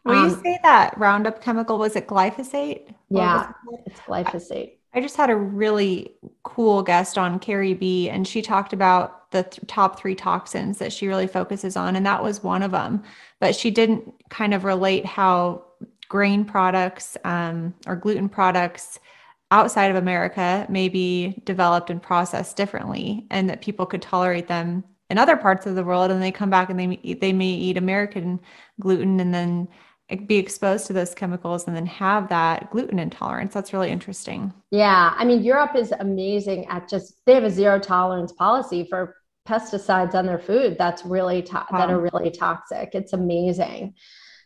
[0.05, 2.93] Will um, you say that Roundup chemical was it glyphosate?
[3.09, 4.77] Yeah, it it's glyphosate.
[4.93, 9.43] I just had a really cool guest on Carrie B, and she talked about the
[9.43, 13.03] th- top three toxins that she really focuses on, and that was one of them.
[13.39, 15.63] But she didn't kind of relate how
[16.11, 18.99] grain products um, or gluten products
[19.49, 24.83] outside of America may be developed and processed differently, and that people could tolerate them
[25.09, 27.77] in other parts of the world, and they come back and they they may eat
[27.77, 28.41] American
[28.81, 29.69] gluten and then
[30.27, 33.53] be exposed to those chemicals and then have that gluten intolerance.
[33.53, 34.51] That's really interesting.
[34.69, 35.13] Yeah.
[35.15, 39.15] I mean, Europe is amazing at just, they have a zero tolerance policy for
[39.47, 41.77] pesticides on their food that's really, to- wow.
[41.77, 42.89] that are really toxic.
[42.91, 43.93] It's amazing.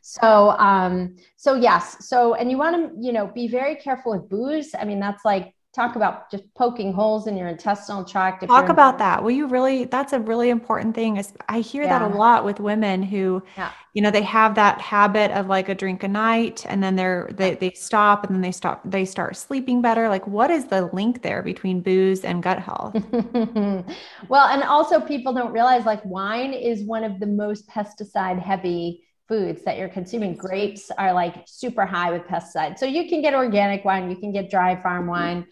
[0.07, 2.07] So, um, so yes.
[2.07, 4.75] So, and you want to, you know, be very careful with booze.
[4.77, 8.45] I mean, that's like talk about just poking holes in your intestinal tract.
[8.45, 9.23] Talk about that.
[9.23, 9.85] Will you really?
[9.85, 11.17] That's a really important thing.
[11.17, 11.97] Is I hear yeah.
[11.97, 13.71] that a lot with women who, yeah.
[13.95, 17.27] you know, they have that habit of like a drink a night, and then they're
[17.33, 20.07] they they stop, and then they stop they start sleeping better.
[20.07, 22.93] Like, what is the link there between booze and gut health?
[24.29, 29.01] well, and also people don't realize like wine is one of the most pesticide heavy
[29.27, 30.35] foods that you're consuming.
[30.35, 32.77] Grapes are like super high with pesticides.
[32.77, 35.47] So you can get organic wine, you can get dry farm wine,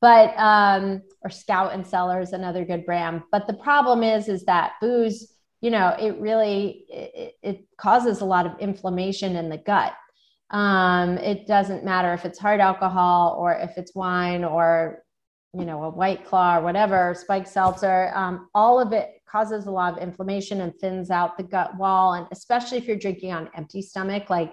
[0.00, 3.22] but um, or Scout and Cellar is another good brand.
[3.32, 8.26] But the problem is, is that booze, you know, it really it, it causes a
[8.26, 9.94] lot of inflammation in the gut.
[10.50, 15.02] Um, it doesn't matter if it's hard alcohol or if it's wine or
[15.54, 18.12] you know a white claw or whatever, spike seltzer.
[18.14, 22.14] Um, all of it causes a lot of inflammation and thins out the gut wall.
[22.14, 24.52] And especially if you're drinking on empty stomach, like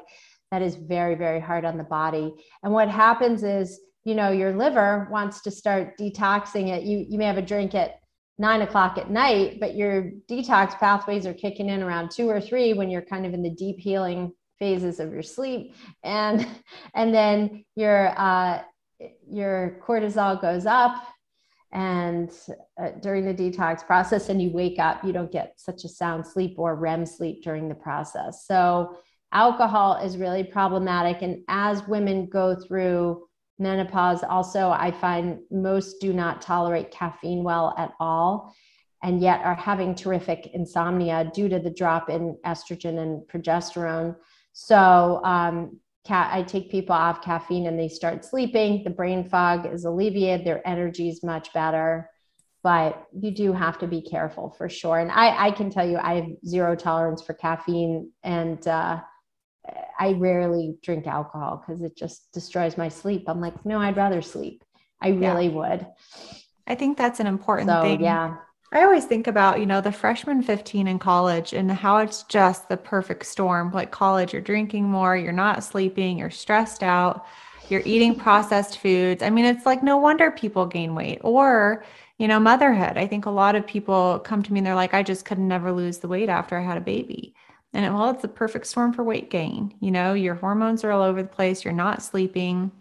[0.49, 2.33] that is very, very hard on the body.
[2.63, 6.83] And what happens is, you know, your liver wants to start detoxing it.
[6.83, 7.99] You, you may have a drink at
[8.39, 12.73] nine o'clock at night, but your detox pathways are kicking in around two or three
[12.73, 15.75] when you're kind of in the deep healing phases of your sleep.
[16.03, 16.47] And,
[16.95, 18.63] and then your, uh,
[19.29, 21.03] your cortisol goes up
[21.73, 22.31] and
[22.81, 26.25] uh, during the detox process and you wake up you don't get such a sound
[26.25, 28.45] sleep or rem sleep during the process.
[28.45, 28.97] So
[29.31, 33.25] alcohol is really problematic and as women go through
[33.59, 38.53] menopause also i find most do not tolerate caffeine well at all
[39.03, 44.15] and yet are having terrific insomnia due to the drop in estrogen and progesterone.
[44.53, 48.83] So um, I take people off caffeine and they start sleeping.
[48.83, 50.45] The brain fog is alleviated.
[50.45, 52.09] Their energy is much better.
[52.63, 54.99] But you do have to be careful for sure.
[54.99, 59.01] And I, I can tell you, I have zero tolerance for caffeine, and uh,
[59.99, 63.25] I rarely drink alcohol because it just destroys my sleep.
[63.27, 64.63] I'm like, no, I'd rather sleep.
[65.01, 65.53] I really yeah.
[65.53, 65.87] would.
[66.67, 68.01] I think that's an important so, thing.
[68.01, 68.35] Yeah.
[68.73, 72.69] I always think about, you know, the freshman 15 in college and how it's just
[72.69, 73.71] the perfect storm.
[73.71, 77.25] Like college, you're drinking more, you're not sleeping, you're stressed out,
[77.69, 79.21] you're eating processed foods.
[79.23, 81.83] I mean, it's like no wonder people gain weight or,
[82.17, 82.97] you know, motherhood.
[82.97, 85.39] I think a lot of people come to me and they're like, I just could
[85.39, 87.35] never lose the weight after I had a baby.
[87.73, 89.73] And it, well, it's the perfect storm for weight gain.
[89.81, 92.71] You know, your hormones are all over the place, you're not sleeping.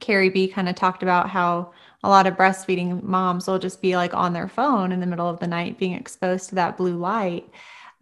[0.00, 1.72] Carrie B kind of talked about how
[2.04, 5.28] a lot of breastfeeding moms will just be like on their phone in the middle
[5.28, 7.48] of the night being exposed to that blue light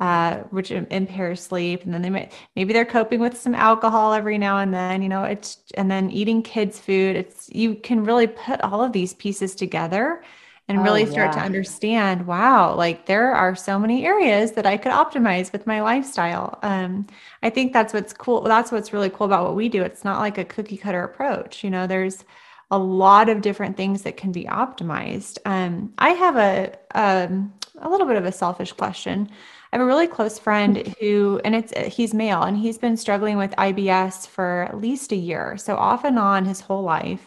[0.03, 1.85] uh, which impairs sleep.
[1.85, 5.09] And then they might maybe they're coping with some alcohol every now and then you
[5.09, 7.15] know it's and then eating kids food.
[7.15, 10.25] It's you can really put all of these pieces together
[10.67, 11.41] and oh, really start yeah.
[11.41, 15.81] to understand wow like there are so many areas that i could optimize with my
[15.83, 16.59] lifestyle.
[16.63, 17.07] Um,
[17.45, 19.83] i think that's what's cool that's what's really cool about what we do.
[19.83, 22.25] It's not like a cookie cutter approach you know there's
[22.73, 25.39] a lot of different things that can be optimized.
[25.45, 29.29] Um, I have a, a um, a little bit of a selfish question.
[29.73, 33.37] I have a really close friend who, and it's he's male, and he's been struggling
[33.37, 37.25] with IBS for at least a year, so off and on his whole life.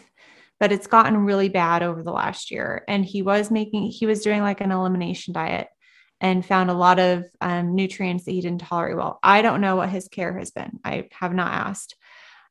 [0.58, 4.22] But it's gotten really bad over the last year, and he was making he was
[4.22, 5.68] doing like an elimination diet
[6.20, 9.20] and found a lot of um, nutrients that he didn't tolerate well.
[9.22, 10.80] I don't know what his care has been.
[10.84, 11.94] I have not asked.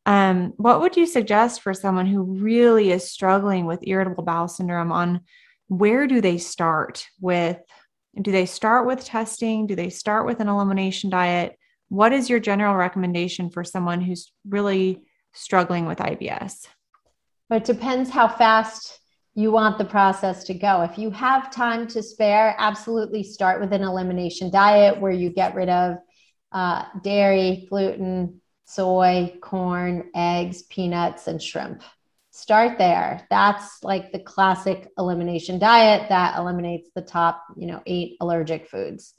[0.06, 4.92] Um, what would you suggest for someone who really is struggling with irritable bowel syndrome
[4.92, 5.22] on
[5.68, 7.58] where do they start with?
[8.22, 9.68] Do they start with testing?
[9.68, 11.58] Do they start with an elimination diet?
[11.90, 15.02] What is your general recommendation for someone who's really
[15.34, 16.68] struggling with IBS?
[17.52, 19.00] It depends how fast
[19.34, 20.82] you want the process to go.
[20.82, 25.56] If you have time to spare, absolutely start with an elimination diet where you get
[25.56, 25.98] rid of
[26.52, 31.84] uh, dairy, gluten, soy, corn, eggs, peanuts, and shrimp.
[32.32, 33.26] Start there.
[33.30, 39.14] That's like the classic elimination diet that eliminates the top, you know, eight allergic foods.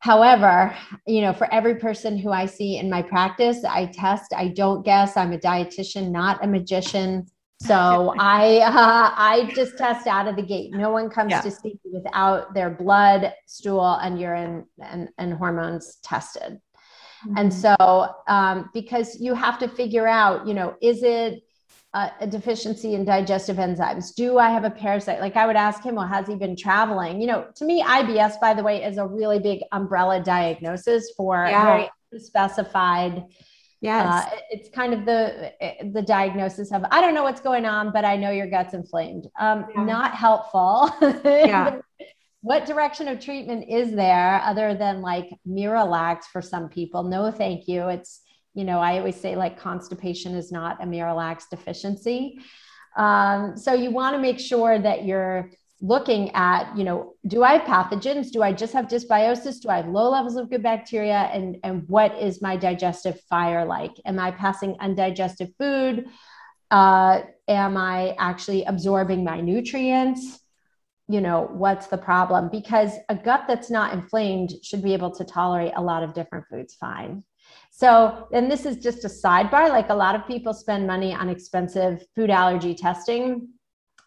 [0.00, 0.76] However,
[1.06, 4.84] you know, for every person who I see in my practice, I test, I don't
[4.84, 5.16] guess.
[5.16, 7.26] I'm a dietitian, not a magician.
[7.62, 10.72] So I uh, I just test out of the gate.
[10.72, 11.40] No one comes yeah.
[11.40, 16.60] to see me without their blood, stool, and urine and, and hormones tested.
[17.26, 17.38] Mm-hmm.
[17.38, 17.76] And so
[18.26, 21.42] um, because you have to figure out, you know, is it
[21.94, 24.14] a, a, deficiency in digestive enzymes?
[24.14, 25.20] Do I have a parasite?
[25.20, 27.20] Like I would ask him, well, has he been traveling?
[27.20, 31.46] You know, to me, IBS, by the way, is a really big umbrella diagnosis for
[31.46, 31.64] yeah.
[31.64, 33.24] very specified
[33.80, 34.06] Yes.
[34.06, 35.52] Uh, it's kind of the
[35.92, 39.28] the diagnosis of I don't know what's going on, but I know your gut's inflamed.
[39.38, 39.84] Um, yeah.
[39.84, 40.90] Not helpful.
[41.24, 41.78] yeah.
[42.40, 47.02] What direction of treatment is there other than like Miralax for some people?
[47.02, 47.88] No, thank you.
[47.88, 48.22] It's
[48.54, 52.40] you know I always say like constipation is not a Miralax deficiency.
[52.96, 57.58] Um, so you want to make sure that you're looking at, you know, do I
[57.58, 58.32] have pathogens?
[58.32, 59.60] Do I just have dysbiosis?
[59.60, 61.30] Do I have low levels of good bacteria?
[61.32, 63.92] And, and what is my digestive fire like?
[64.04, 66.06] Am I passing undigested food?
[66.70, 70.40] Uh, am I actually absorbing my nutrients?
[71.08, 72.50] You know, what's the problem?
[72.50, 76.44] Because a gut that's not inflamed should be able to tolerate a lot of different
[76.50, 77.24] foods fine.
[77.70, 81.28] So, and this is just a sidebar like a lot of people spend money on
[81.28, 83.48] expensive food allergy testing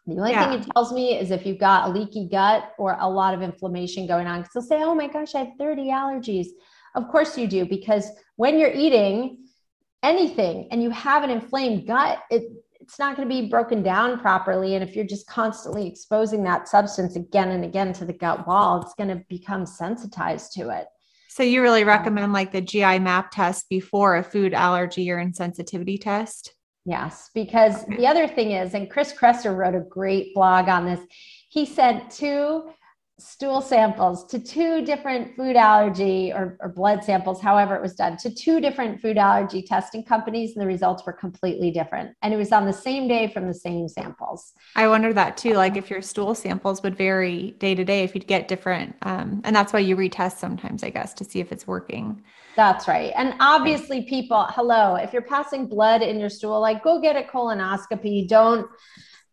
[0.07, 0.49] the only yeah.
[0.49, 3.41] thing it tells me is if you've got a leaky gut or a lot of
[3.41, 6.47] inflammation going on, because they'll say, oh my gosh, I have 30 allergies.
[6.95, 9.45] Of course you do, because when you're eating
[10.03, 12.51] anything and you have an inflamed gut, it,
[12.91, 14.75] it's not going to be broken down properly.
[14.75, 18.81] And if you're just constantly exposing that substance again and again to the gut wall,
[18.81, 20.87] it's going to become sensitized to it.
[21.29, 25.23] So you really um, recommend like the GI map test before a food allergy or
[25.23, 26.53] insensitivity test?
[26.83, 30.99] Yes, because the other thing is, and Chris Kresser wrote a great blog on this.
[31.47, 32.71] He said two
[33.21, 38.17] stool samples to two different food allergy or, or, blood samples, however it was done,
[38.17, 42.15] to two different food allergy testing companies, and the results were completely different.
[42.21, 44.53] And it was on the same day from the same samples.
[44.75, 48.15] I wonder that too, like if your stool samples would vary day to day, if
[48.15, 51.51] you'd get different, um, and that's why you retest sometimes, I guess, to see if
[51.51, 52.23] it's working.
[52.55, 53.13] That's right.
[53.15, 57.21] And obviously, people, hello, if you're passing blood in your stool, like go get a
[57.21, 58.27] colonoscopy.
[58.27, 58.67] Don't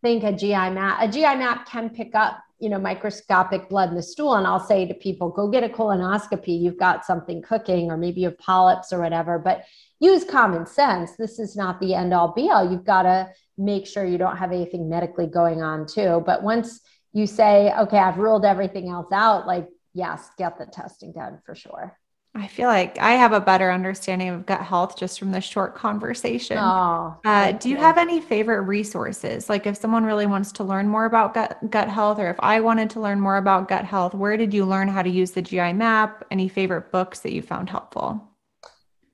[0.01, 0.97] think a GI map.
[1.01, 4.35] A GI map can pick up, you know, microscopic blood in the stool.
[4.35, 6.59] And I'll say to people, go get a colonoscopy.
[6.59, 9.39] You've got something cooking, or maybe you have polyps or whatever.
[9.39, 9.65] But
[9.99, 11.15] use common sense.
[11.17, 12.69] This is not the end all be all.
[12.69, 16.23] You've got to make sure you don't have anything medically going on too.
[16.25, 16.79] But once
[17.11, 21.55] you say, okay, I've ruled everything else out, like, yes, get the testing done for
[21.55, 21.98] sure.
[22.35, 25.75] I feel like I have a better understanding of gut health just from this short
[25.75, 26.59] conversation.
[26.59, 29.49] Oh, uh, do you have any favorite resources?
[29.49, 32.59] Like if someone really wants to learn more about gut, gut health, or if I
[32.59, 35.41] wanted to learn more about gut health, where did you learn how to use the
[35.41, 36.23] GI map?
[36.29, 38.23] Any favorite books that you found helpful?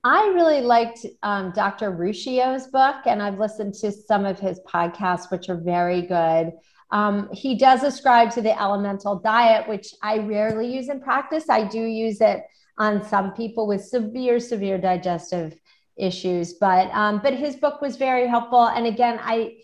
[0.04, 1.92] I really liked um, Dr.
[1.92, 6.52] Ruscio's book, and I've listened to some of his podcasts, which are very good.
[6.92, 11.50] Um, he does ascribe to the elemental diet, which I rarely use in practice.
[11.50, 12.44] I do use it
[12.78, 15.60] on some people with severe, severe digestive
[15.98, 16.54] issues.
[16.54, 18.68] But um, but his book was very helpful.
[18.68, 19.58] And again, I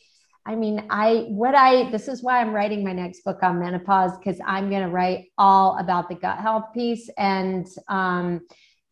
[0.45, 4.18] I mean, I what I this is why I'm writing my next book on menopause
[4.18, 8.41] because I'm going to write all about the gut health piece and um,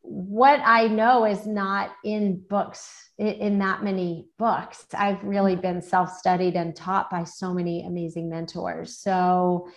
[0.01, 4.85] what I know is not in books in that many books.
[4.93, 8.97] I've really been self-studied and taught by so many amazing mentors.
[8.97, 9.69] So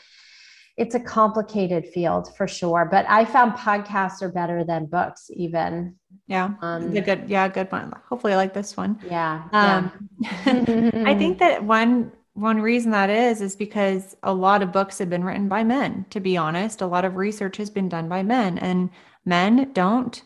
[0.76, 5.94] it's a complicated field for sure but i found podcasts are better than books even.
[6.26, 6.50] Yeah.
[6.62, 7.28] Um, the good.
[7.28, 8.98] Yeah good one hopefully i like this one.
[9.08, 11.04] Yeah, um, yeah.
[11.06, 15.10] i think that one one reason that is is because a lot of books have
[15.10, 16.80] been written by men to be honest.
[16.80, 18.90] A lot of research has been done by men and
[19.24, 20.22] men don't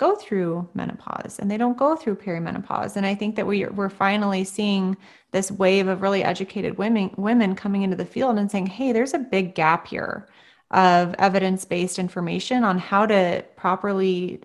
[0.00, 2.96] go through menopause and they don't go through perimenopause.
[2.96, 4.96] And I think that we, we're finally seeing
[5.32, 9.12] this wave of really educated women, women coming into the field and saying, hey, there's
[9.12, 10.26] a big gap here
[10.70, 14.40] of evidence based information on how to properly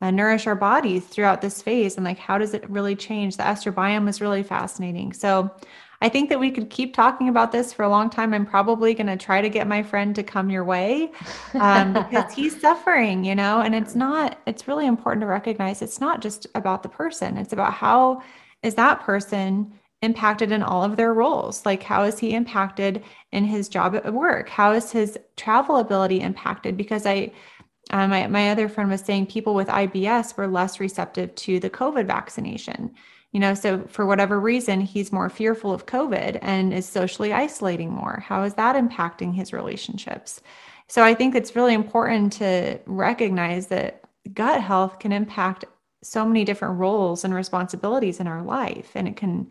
[0.00, 3.42] uh, nourish our bodies throughout this phase and like how does it really change the
[3.42, 5.50] estrobiome is really fascinating so
[6.04, 8.34] I think that we could keep talking about this for a long time.
[8.34, 11.10] I'm probably going to try to get my friend to come your way
[11.54, 16.02] um, because he's suffering, you know, and it's not, it's really important to recognize it's
[16.02, 18.20] not just about the person, it's about how
[18.62, 21.64] is that person impacted in all of their roles?
[21.64, 23.02] Like, how is he impacted
[23.32, 24.50] in his job at work?
[24.50, 26.76] How is his travel ability impacted?
[26.76, 27.32] Because I,
[27.88, 31.70] uh, my, my other friend was saying people with IBS were less receptive to the
[31.70, 32.94] COVID vaccination.
[33.34, 37.90] You know, so for whatever reason, he's more fearful of COVID and is socially isolating
[37.90, 38.24] more.
[38.26, 40.40] How is that impacting his relationships?
[40.86, 45.64] So I think it's really important to recognize that gut health can impact
[46.02, 48.92] so many different roles and responsibilities in our life.
[48.94, 49.50] And it can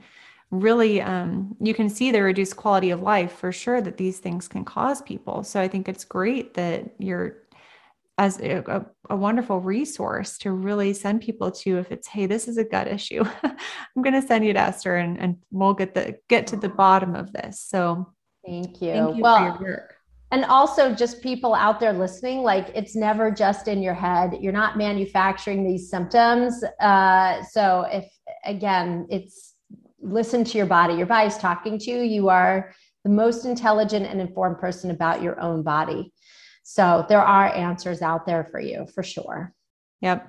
[0.49, 4.47] really, um, you can see the reduced quality of life for sure that these things
[4.47, 5.43] can cause people.
[5.43, 7.35] So I think it's great that you're
[8.17, 12.57] as a, a, wonderful resource to really send people to if it's hey this is
[12.57, 13.23] a gut issue.
[13.43, 16.69] I'm going to send you to esther and, and we'll get the get to the
[16.69, 17.61] bottom of this.
[17.61, 18.13] So
[18.45, 19.59] thank you, thank you well
[20.33, 24.35] and also just people out there listening like it's never just in your head.
[24.41, 26.63] You're not manufacturing these symptoms.
[26.79, 28.05] Uh, so if
[28.43, 29.53] again it's
[30.01, 30.95] listen to your body.
[30.95, 32.01] Your body's talking to you.
[32.01, 32.73] You are
[33.03, 36.12] the most intelligent and informed person about your own body
[36.73, 39.53] so there are answers out there for you for sure.
[40.01, 40.27] Yep.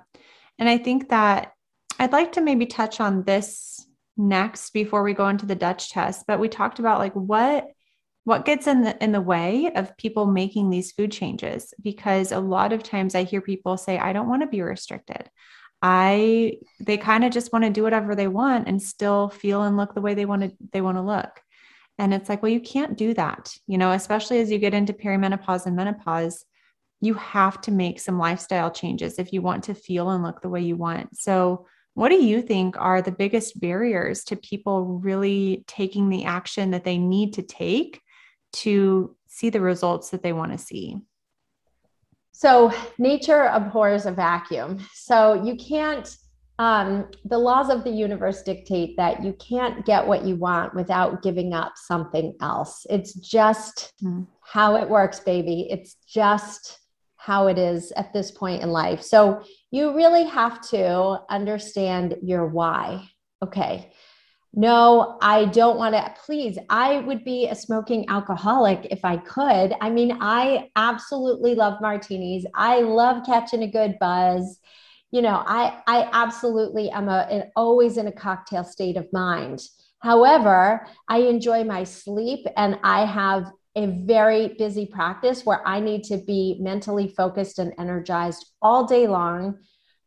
[0.58, 1.52] And i think that
[1.98, 3.84] i'd like to maybe touch on this
[4.16, 7.66] next before we go into the dutch test but we talked about like what
[8.22, 12.38] what gets in the in the way of people making these food changes because a
[12.38, 15.28] lot of times i hear people say i don't want to be restricted.
[15.82, 19.76] I they kind of just want to do whatever they want and still feel and
[19.76, 21.42] look the way they want to they want to look
[21.98, 24.92] and it's like well you can't do that you know especially as you get into
[24.92, 26.44] perimenopause and menopause
[27.00, 30.48] you have to make some lifestyle changes if you want to feel and look the
[30.48, 35.64] way you want so what do you think are the biggest barriers to people really
[35.68, 38.00] taking the action that they need to take
[38.52, 40.96] to see the results that they want to see?
[42.32, 44.84] So, nature abhors a vacuum.
[44.92, 46.16] So, you can't,
[46.58, 51.22] um, the laws of the universe dictate that you can't get what you want without
[51.22, 52.86] giving up something else.
[52.88, 54.26] It's just mm.
[54.40, 55.66] how it works, baby.
[55.70, 56.78] It's just
[57.16, 59.02] how it is at this point in life.
[59.02, 63.08] So, you really have to understand your why.
[63.42, 63.90] Okay
[64.56, 66.14] no, I don't want to.
[66.24, 69.74] Please, I would be a smoking alcoholic if I could.
[69.80, 72.46] I mean, I absolutely love martinis.
[72.54, 74.60] I love catching a good buzz.
[75.14, 79.60] You know, I I absolutely am a an, always in a cocktail state of mind.
[80.00, 86.02] However, I enjoy my sleep and I have a very busy practice where I need
[86.04, 89.58] to be mentally focused and energized all day long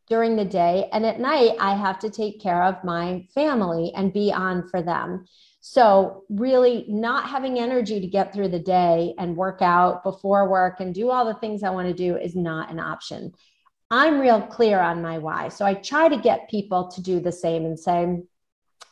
[0.10, 0.90] during the day.
[0.92, 4.82] And at night, I have to take care of my family and be on for
[4.82, 5.24] them.
[5.62, 10.82] So, really, not having energy to get through the day and work out before work
[10.82, 13.32] and do all the things I want to do is not an option.
[13.90, 15.50] I'm real clear on my why.
[15.50, 18.22] So, I try to get people to do the same and say,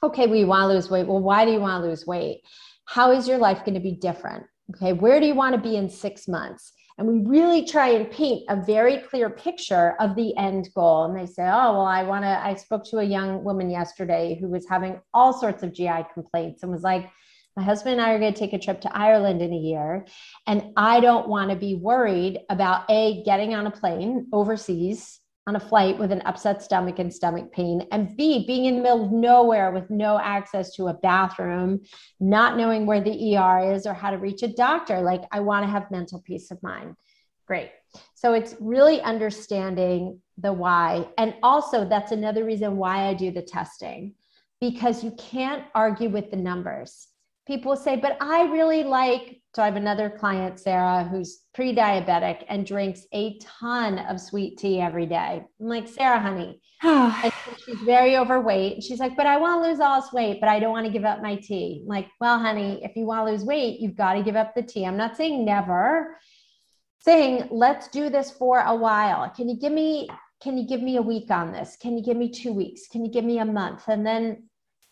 [0.04, 1.08] okay, we want to lose weight.
[1.08, 2.41] Well, why do you want to lose weight?
[2.86, 4.46] How is your life going to be different?
[4.76, 6.74] Okay, where do you want to be in six months?
[6.98, 11.06] And we really try and paint a very clear picture of the end goal.
[11.06, 12.30] And they say, oh, well, I want to.
[12.30, 16.64] I spoke to a young woman yesterday who was having all sorts of GI complaints
[16.64, 17.10] and was like,
[17.56, 20.06] my husband and I are going to take a trip to Ireland in a year.
[20.45, 25.56] And I don't want to be worried about A, getting on a plane overseas on
[25.56, 29.06] a flight with an upset stomach and stomach pain, and B, being in the middle
[29.06, 31.82] of nowhere with no access to a bathroom,
[32.20, 35.01] not knowing where the ER is or how to reach a doctor.
[35.01, 36.95] Like, I want to have mental peace of mind.
[37.45, 37.70] Great.
[38.16, 41.08] So, it's really understanding the why.
[41.20, 44.16] And also, that's another reason why I do the testing,
[44.60, 47.08] because you can't argue with the numbers
[47.46, 49.41] people say, but I really like.
[49.56, 54.58] So I have another client, Sarah, who's pre diabetic and drinks a ton of sweet
[54.58, 55.43] tea every day.
[55.60, 56.60] I'm like, Sarah, honey.
[57.66, 58.84] she's very overweight.
[58.84, 60.91] She's like, but I want to lose all this weight, but I don't want to
[60.91, 61.80] give up my tea.
[61.84, 64.54] I'm like, well, honey, if you want to lose weight, you've got to give up
[64.54, 64.86] the tea.
[64.86, 66.18] I'm not saying never,
[67.00, 69.30] saying let's do this for a while.
[69.30, 70.10] Can you give me
[70.41, 71.78] can you give me a week on this?
[71.82, 72.88] Can you give me two weeks?
[72.91, 73.88] Can you give me a month?
[73.88, 74.50] And then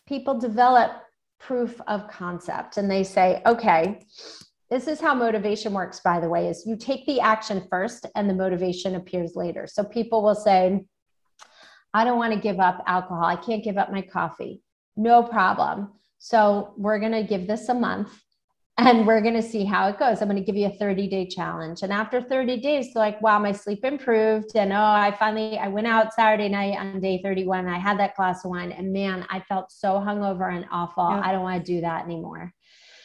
[0.08, 1.04] people develop
[1.46, 4.00] proof of concept and they say, okay,
[4.70, 8.30] this is how motivation works, by the way, is you take the action first and
[8.30, 9.68] the motivation appears later.
[9.68, 10.86] So people will say,
[11.94, 13.26] I don't want to give up alcohol.
[13.26, 14.64] I can't give up my coffee.
[14.96, 15.91] No problem.
[16.18, 18.10] So we're going to give this a month
[18.78, 20.21] and we're going to see how it goes.
[20.21, 21.84] I'm going to give you a 30 day challenge.
[21.84, 24.55] And after 30 days, they're like, wow, my sleep improved.
[24.55, 27.67] And oh, I finally, I went out Saturday night on day 31.
[27.67, 31.07] I had that glass of wine and man, I felt so hungover and awful.
[31.07, 31.24] Yep.
[31.24, 32.51] I don't want to do that anymore.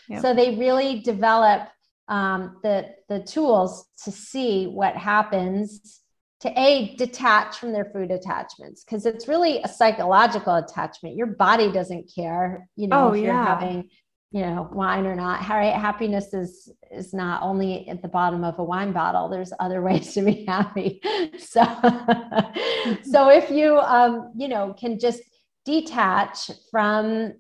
[0.08, 0.22] Yep.
[0.22, 1.68] So they really develop
[2.08, 6.00] um, the, the tools to see what happens
[6.40, 11.70] to a detach from their food attachments because it's really a psychological attachment your body
[11.72, 13.88] doesn't care you know oh, if you're having
[14.30, 15.74] you know wine or not right?
[15.74, 20.12] Happiness is is not only at the bottom of a wine bottle there's other ways
[20.14, 21.00] to be happy.
[21.38, 21.62] So
[23.02, 25.22] so if you um you know can just
[25.64, 27.32] detach from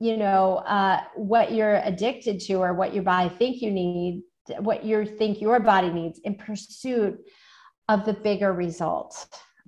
[0.00, 4.22] you know uh what you're addicted to or what your body think you need
[4.60, 7.18] what you think your body needs in pursuit
[7.88, 9.26] of the bigger result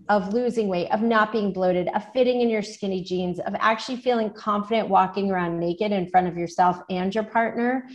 [0.09, 3.97] of losing weight, of not being bloated, of fitting in your skinny jeans, of actually
[3.97, 7.87] feeling confident walking around naked in front of yourself and your partner,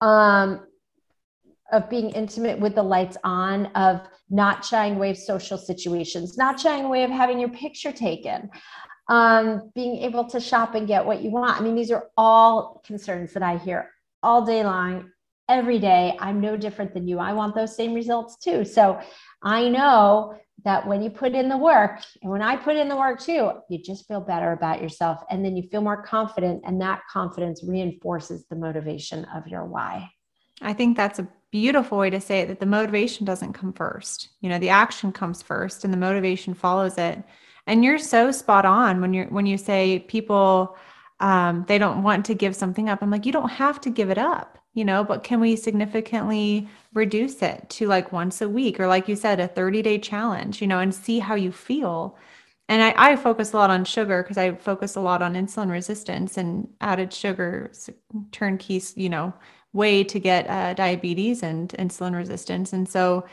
[0.00, 0.66] um,
[1.72, 6.60] of being intimate with the lights on, of not shying away of social situations, not
[6.60, 8.50] shying away of having your picture taken,
[9.08, 11.58] um, being able to shop and get what you want.
[11.58, 13.90] I mean, these are all concerns that I hear
[14.22, 15.10] all day long,
[15.48, 16.16] every day.
[16.18, 17.18] I'm no different than you.
[17.18, 18.64] I want those same results too.
[18.64, 19.00] So
[19.42, 22.96] I know that when you put in the work, and when I put in the
[22.96, 25.22] work too, you just feel better about yourself.
[25.30, 30.08] And then you feel more confident, and that confidence reinforces the motivation of your why.
[30.62, 34.30] I think that's a beautiful way to say it that the motivation doesn't come first.
[34.40, 37.22] You know, the action comes first and the motivation follows it.
[37.66, 40.76] And you're so spot on when you're when you say people
[41.20, 43.02] um, they don't want to give something up.
[43.02, 46.68] I'm like, you don't have to give it up you know, but can we significantly
[46.92, 50.60] reduce it to like once a week or like you said, a 30 day challenge,
[50.60, 52.18] you know, and see how you feel.
[52.68, 55.70] And I, I focus a lot on sugar because I focus a lot on insulin
[55.70, 57.72] resistance and added sugar
[58.32, 59.32] turnkeys, you know,
[59.72, 62.72] way to get uh, diabetes and insulin resistance.
[62.72, 63.26] And so,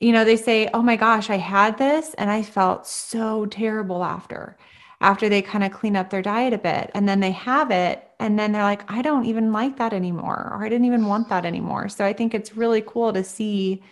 [0.00, 4.02] you know, they say, oh my gosh, I had this and I felt so terrible
[4.04, 4.56] after
[5.00, 8.08] after they kind of clean up their diet a bit and then they have it
[8.22, 11.28] and then they're like i don't even like that anymore or i didn't even want
[11.28, 11.88] that anymore.
[11.88, 13.82] So i think it's really cool to see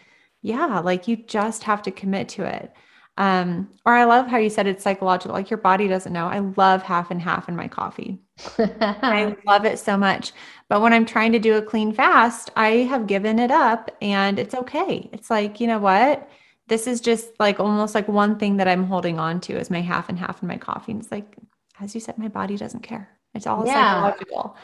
[0.42, 2.72] yeah like you just have to commit to it.
[3.18, 6.26] Um, or i love how you said it's psychological like your body doesn't know.
[6.26, 8.20] I love half and half in my coffee.
[8.58, 10.32] I love it so much.
[10.68, 14.38] But when i'm trying to do a clean fast i have given it up and
[14.38, 15.10] it's okay.
[15.12, 16.28] It's like you know what?
[16.68, 19.80] This is just like almost like one thing that I'm holding on to is my
[19.80, 20.92] half and half in my coffee.
[20.92, 21.36] And it's like,
[21.80, 23.19] as you said, my body doesn't care.
[23.34, 23.94] It's all yeah.
[23.94, 24.56] psychological.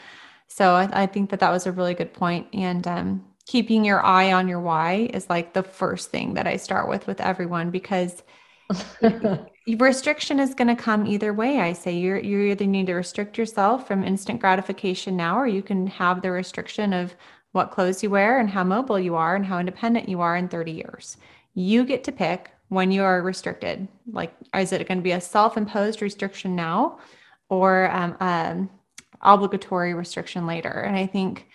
[0.47, 2.47] So I, I, think that that was a really good point.
[2.53, 6.57] And um, keeping your eye on your why is like the first thing that I
[6.57, 8.23] start with with everyone because
[9.79, 11.59] restriction is going to come either way.
[11.59, 15.61] I say you you either need to restrict yourself from instant gratification now, or you
[15.61, 17.15] can have the restriction of
[17.53, 20.47] what clothes you wear and how mobile you are and how independent you are in
[20.49, 21.17] 30 years
[21.57, 23.87] you get to pick when you are restricted.
[24.11, 26.99] Like, is it going to be a self imposed restriction now
[27.49, 28.69] or um, um,
[29.21, 30.69] obligatory restriction later?
[30.69, 31.47] And I think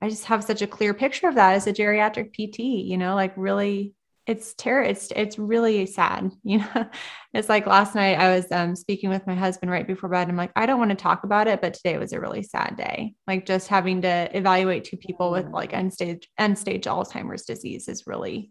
[0.00, 3.14] I just have such a clear picture of that as a geriatric PT, you know,
[3.14, 3.94] like really
[4.26, 6.86] it's terror it's it's really sad you know?
[7.32, 10.36] It's like last night i was um, speaking with my husband right before bed i'm
[10.36, 13.14] like i don't want to talk about it but today was a really sad day.
[13.26, 17.88] Like just having to evaluate two people with like end stage end stage alzheimer's disease
[17.88, 18.50] is really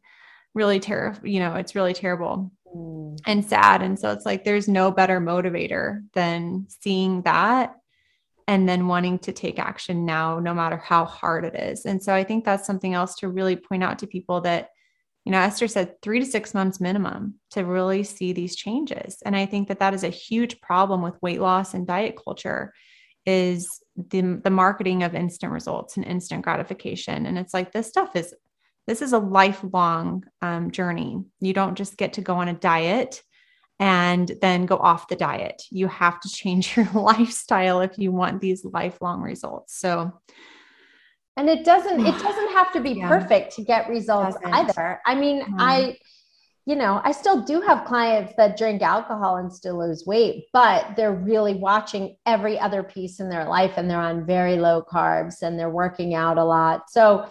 [0.56, 3.20] really terrible, you know, it's really terrible mm.
[3.26, 3.82] and sad.
[3.82, 7.76] And so it's like there's no better motivator than seeing that
[8.48, 11.86] and then wanting to take action now, no matter how hard it is.
[11.86, 14.70] And so I think that's something else to really point out to people that,
[15.24, 19.22] you know, Esther said three to six months minimum to really see these changes.
[19.24, 22.74] And I think that that is a huge problem with weight loss and diet culture
[23.26, 27.28] is the, the marketing of instant results and instant gratification.
[27.28, 28.34] And it's like, this stuff is
[28.90, 31.24] this is a lifelong um, journey.
[31.40, 33.22] You don't just get to go on a diet
[33.80, 35.62] and then go off the diet.
[35.70, 39.78] You have to change your lifestyle if you want these lifelong results.
[39.78, 40.12] So,
[41.38, 43.08] and it doesn't it doesn't have to be yeah.
[43.08, 45.00] perfect to get results either.
[45.06, 45.56] I mean, mm-hmm.
[45.60, 45.96] I
[46.66, 50.96] you know, I still do have clients that drink alcohol and still lose weight, but
[50.96, 55.44] they're really watching every other piece in their life and they're on very low carbs
[55.44, 56.90] and they're working out a lot.
[56.90, 57.30] So,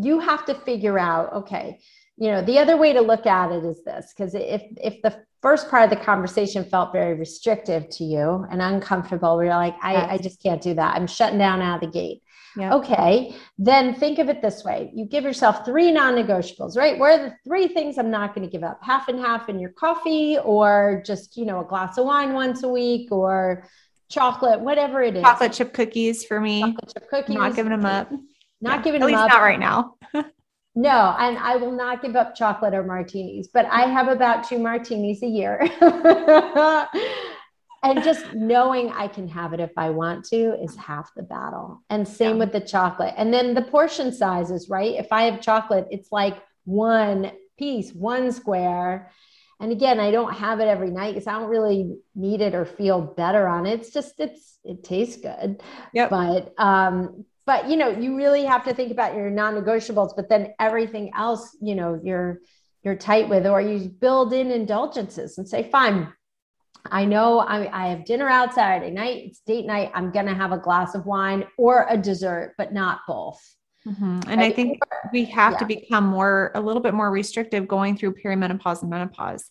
[0.00, 1.78] you have to figure out okay
[2.16, 5.24] you know the other way to look at it is this because if if the
[5.42, 9.76] first part of the conversation felt very restrictive to you and uncomfortable where you're like
[9.82, 10.08] I, yes.
[10.10, 10.96] I just can't do that.
[10.96, 12.22] I'm shutting down out of the gate.
[12.58, 12.72] Yep.
[12.72, 14.90] okay then think of it this way.
[14.94, 16.98] You give yourself three non-negotiables right?
[16.98, 18.80] Where are the three things i'm not going to give up?
[18.82, 22.62] Half and half in your coffee or just you know a glass of wine once
[22.62, 23.68] a week or
[24.08, 25.22] chocolate whatever it is.
[25.22, 26.60] Chocolate chip cookies for me.
[26.60, 27.36] Chocolate chip cookies.
[27.36, 28.10] not giving them up
[28.60, 29.28] not yeah, giving at least up.
[29.30, 29.94] not right now.
[30.74, 34.58] no, and I will not give up chocolate or martinis, but I have about two
[34.58, 35.60] martinis a year.
[37.82, 41.82] and just knowing I can have it if I want to is half the battle.
[41.90, 42.44] And same yeah.
[42.44, 43.14] with the chocolate.
[43.16, 44.94] And then the portion sizes, right?
[44.94, 49.10] If I have chocolate, it's like one piece, one square.
[49.60, 52.64] And again, I don't have it every night because I don't really need it or
[52.64, 53.80] feel better on it.
[53.80, 55.62] It's just it's it tastes good.
[55.92, 56.10] Yep.
[56.10, 60.52] But um, but you know, you really have to think about your non-negotiables, but then
[60.58, 62.40] everything else, you know, you're
[62.82, 66.12] you're tight with, or you build in indulgences and say, fine,
[66.90, 69.90] I know I, I have dinner out Saturday night, it's date night.
[69.94, 73.40] I'm to have a glass of wine or a dessert, but not both.
[73.86, 74.20] Mm-hmm.
[74.28, 74.52] And right?
[74.52, 75.58] I think or, we have yeah.
[75.58, 79.50] to become more, a little bit more restrictive going through perimenopause and menopause.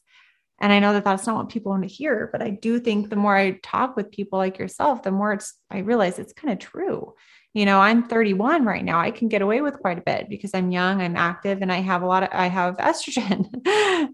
[0.60, 3.10] And I know that that's not what people want to hear, but I do think
[3.10, 6.54] the more I talk with people like yourself, the more it's, I realize it's kind
[6.54, 7.14] of true
[7.56, 10.51] you know i'm 31 right now i can get away with quite a bit because
[10.53, 13.45] i'm young i'm active and i have a lot of i have estrogen.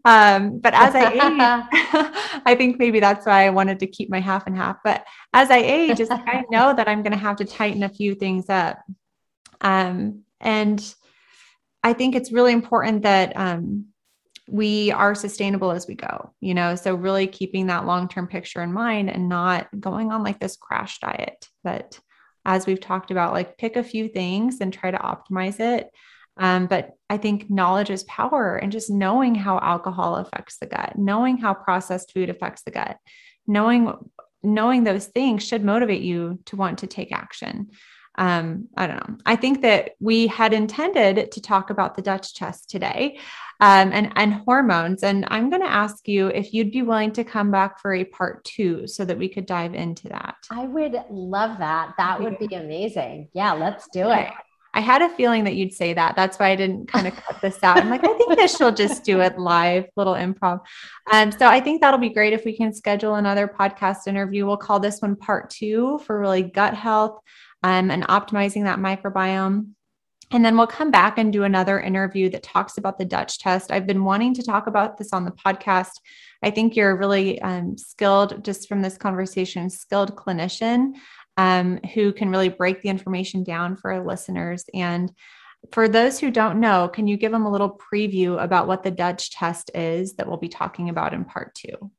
[0.05, 1.21] Um, but as i age
[2.45, 4.77] i think maybe that's why i wanted to keep my half and half.
[4.83, 8.15] But as i age i know that i'm going to have to tighten a few
[8.15, 8.79] things up.
[9.59, 10.95] Um, and
[11.83, 13.87] i think it's really important that um,
[14.47, 16.75] we are sustainable as we go you know?
[16.75, 20.99] So really keeping that long-term picture in mind and not going on like this crash
[20.99, 21.99] diet but
[22.45, 25.89] as we've talked about, like pick a few things and try to optimize it.
[26.37, 30.93] Um, but I think knowledge is power and just knowing how alcohol affects the gut,
[30.97, 32.97] knowing how processed food affects the gut,
[33.47, 33.93] knowing
[34.43, 37.69] knowing those things should motivate you to want to take action.
[38.15, 39.17] Um, I don't know.
[39.25, 43.19] I think that we had intended to talk about the Dutch test today
[43.61, 45.03] um, and, and hormones.
[45.03, 48.03] And I'm going to ask you if you'd be willing to come back for a
[48.03, 50.35] part two so that we could dive into that.
[50.49, 51.93] I would love that.
[51.97, 53.29] That would be amazing.
[53.33, 54.29] Yeah, let's do it.
[54.73, 56.15] I had a feeling that you'd say that.
[56.15, 57.77] That's why I didn't kind of cut this out.
[57.77, 60.61] I'm like, I think that she'll just do it live, little improv.
[61.11, 64.45] Um, so I think that'll be great if we can schedule another podcast interview.
[64.45, 67.19] We'll call this one part two for really gut health
[67.63, 69.69] um, and optimizing that microbiome.
[70.33, 73.69] And then we'll come back and do another interview that talks about the Dutch test.
[73.69, 75.91] I've been wanting to talk about this on the podcast.
[76.41, 80.93] I think you're really um, skilled, just from this conversation, skilled clinician
[81.35, 84.63] um, who can really break the information down for our listeners.
[84.73, 85.11] And
[85.71, 88.91] for those who don't know, can you give them a little preview about what the
[88.91, 91.91] Dutch test is that we'll be talking about in part two?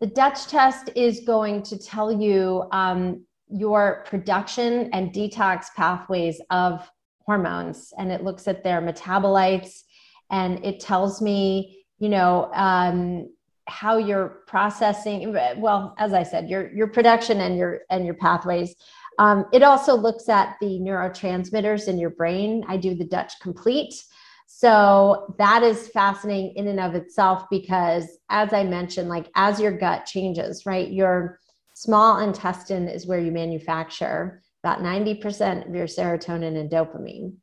[0.00, 6.88] The Dutch test is going to tell you um, your production and detox pathways of
[7.26, 9.82] hormones and it looks at their metabolites
[10.30, 13.28] and it tells me you know um,
[13.66, 18.74] how you're processing well as i said your your production and your and your pathways.
[19.18, 22.64] Um, it also looks at the neurotransmitters in your brain.
[22.66, 23.94] I do the dutch complete.
[24.46, 29.72] So that is fascinating in and of itself because as i mentioned like as your
[29.72, 31.40] gut changes right your
[31.74, 37.34] small intestine is where you manufacture about 90% of your serotonin and dopamine.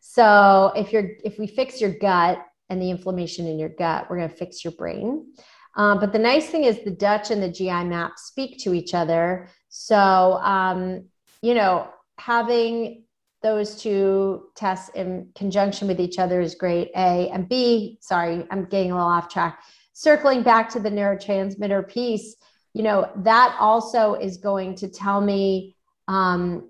[0.00, 2.38] So if you're if we fix your gut
[2.70, 5.34] and the inflammation in your gut, we're going to fix your brain.
[5.76, 8.94] Um, but the nice thing is the Dutch and the GI map speak to each
[8.94, 9.48] other.
[9.68, 9.96] So
[10.42, 11.06] um,
[11.42, 11.88] you know,
[12.18, 13.04] having
[13.42, 16.90] those two tests in conjunction with each other is great.
[16.96, 17.98] A and B.
[18.00, 19.62] Sorry, I'm getting a little off track.
[19.92, 22.36] Circling back to the neurotransmitter piece,
[22.76, 25.74] you know, that also is going to tell me
[26.08, 26.68] um,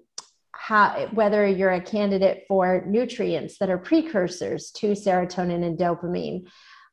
[0.52, 6.46] how, whether you're a candidate for nutrients that are precursors to serotonin and dopamine.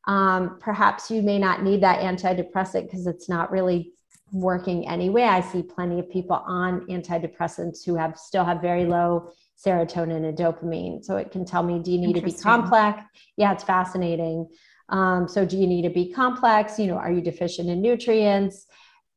[0.07, 3.93] Um, perhaps you may not need that antidepressant because it's not really
[4.31, 5.21] working anyway.
[5.21, 9.29] I see plenty of people on antidepressants who have still have very low
[9.63, 11.05] serotonin and dopamine.
[11.05, 13.03] So it can tell me, do you need to B complex?
[13.37, 14.47] Yeah, it's fascinating.
[14.89, 16.79] Um, so do you need to B complex?
[16.79, 18.65] You know, are you deficient in nutrients?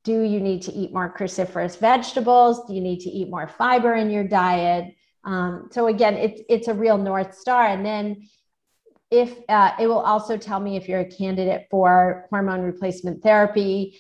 [0.06, 2.64] Do you need to eat more cruciferous vegetables?
[2.68, 4.94] Do you need to eat more fiber in your diet?
[5.24, 7.66] Um, so again, it's it's a real north star.
[7.66, 8.28] And then
[9.10, 13.98] if uh, it will also tell me if you're a candidate for hormone replacement therapy,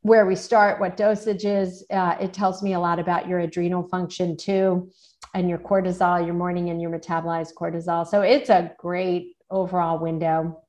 [0.00, 1.82] where we start, what dosages.
[1.90, 4.90] Uh, it tells me a lot about your adrenal function too,
[5.34, 8.06] and your cortisol, your morning and your metabolized cortisol.
[8.06, 10.62] So it's a great overall window.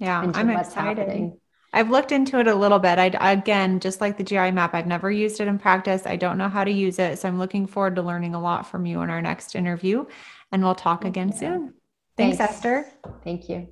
[0.00, 0.98] Yeah, I'm excited.
[0.98, 1.38] Happening.
[1.74, 3.00] I've looked into it a little bit.
[3.00, 6.06] I again, just like the GI map, I've never used it in practice.
[6.06, 8.70] I don't know how to use it, so I'm looking forward to learning a lot
[8.70, 10.06] from you in our next interview,
[10.52, 11.38] and we'll talk again yeah.
[11.38, 11.74] soon.
[12.16, 12.86] Thanks, Thanks, Esther.
[13.24, 13.66] Thank you.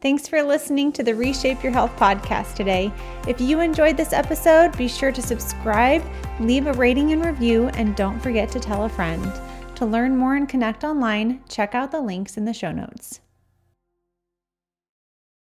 [0.00, 2.92] Thanks for listening to the Reshape Your Health podcast today.
[3.28, 6.02] If you enjoyed this episode, be sure to subscribe,
[6.40, 9.32] leave a rating and review, and don't forget to tell a friend.
[9.76, 13.21] To learn more and connect online, check out the links in the show notes.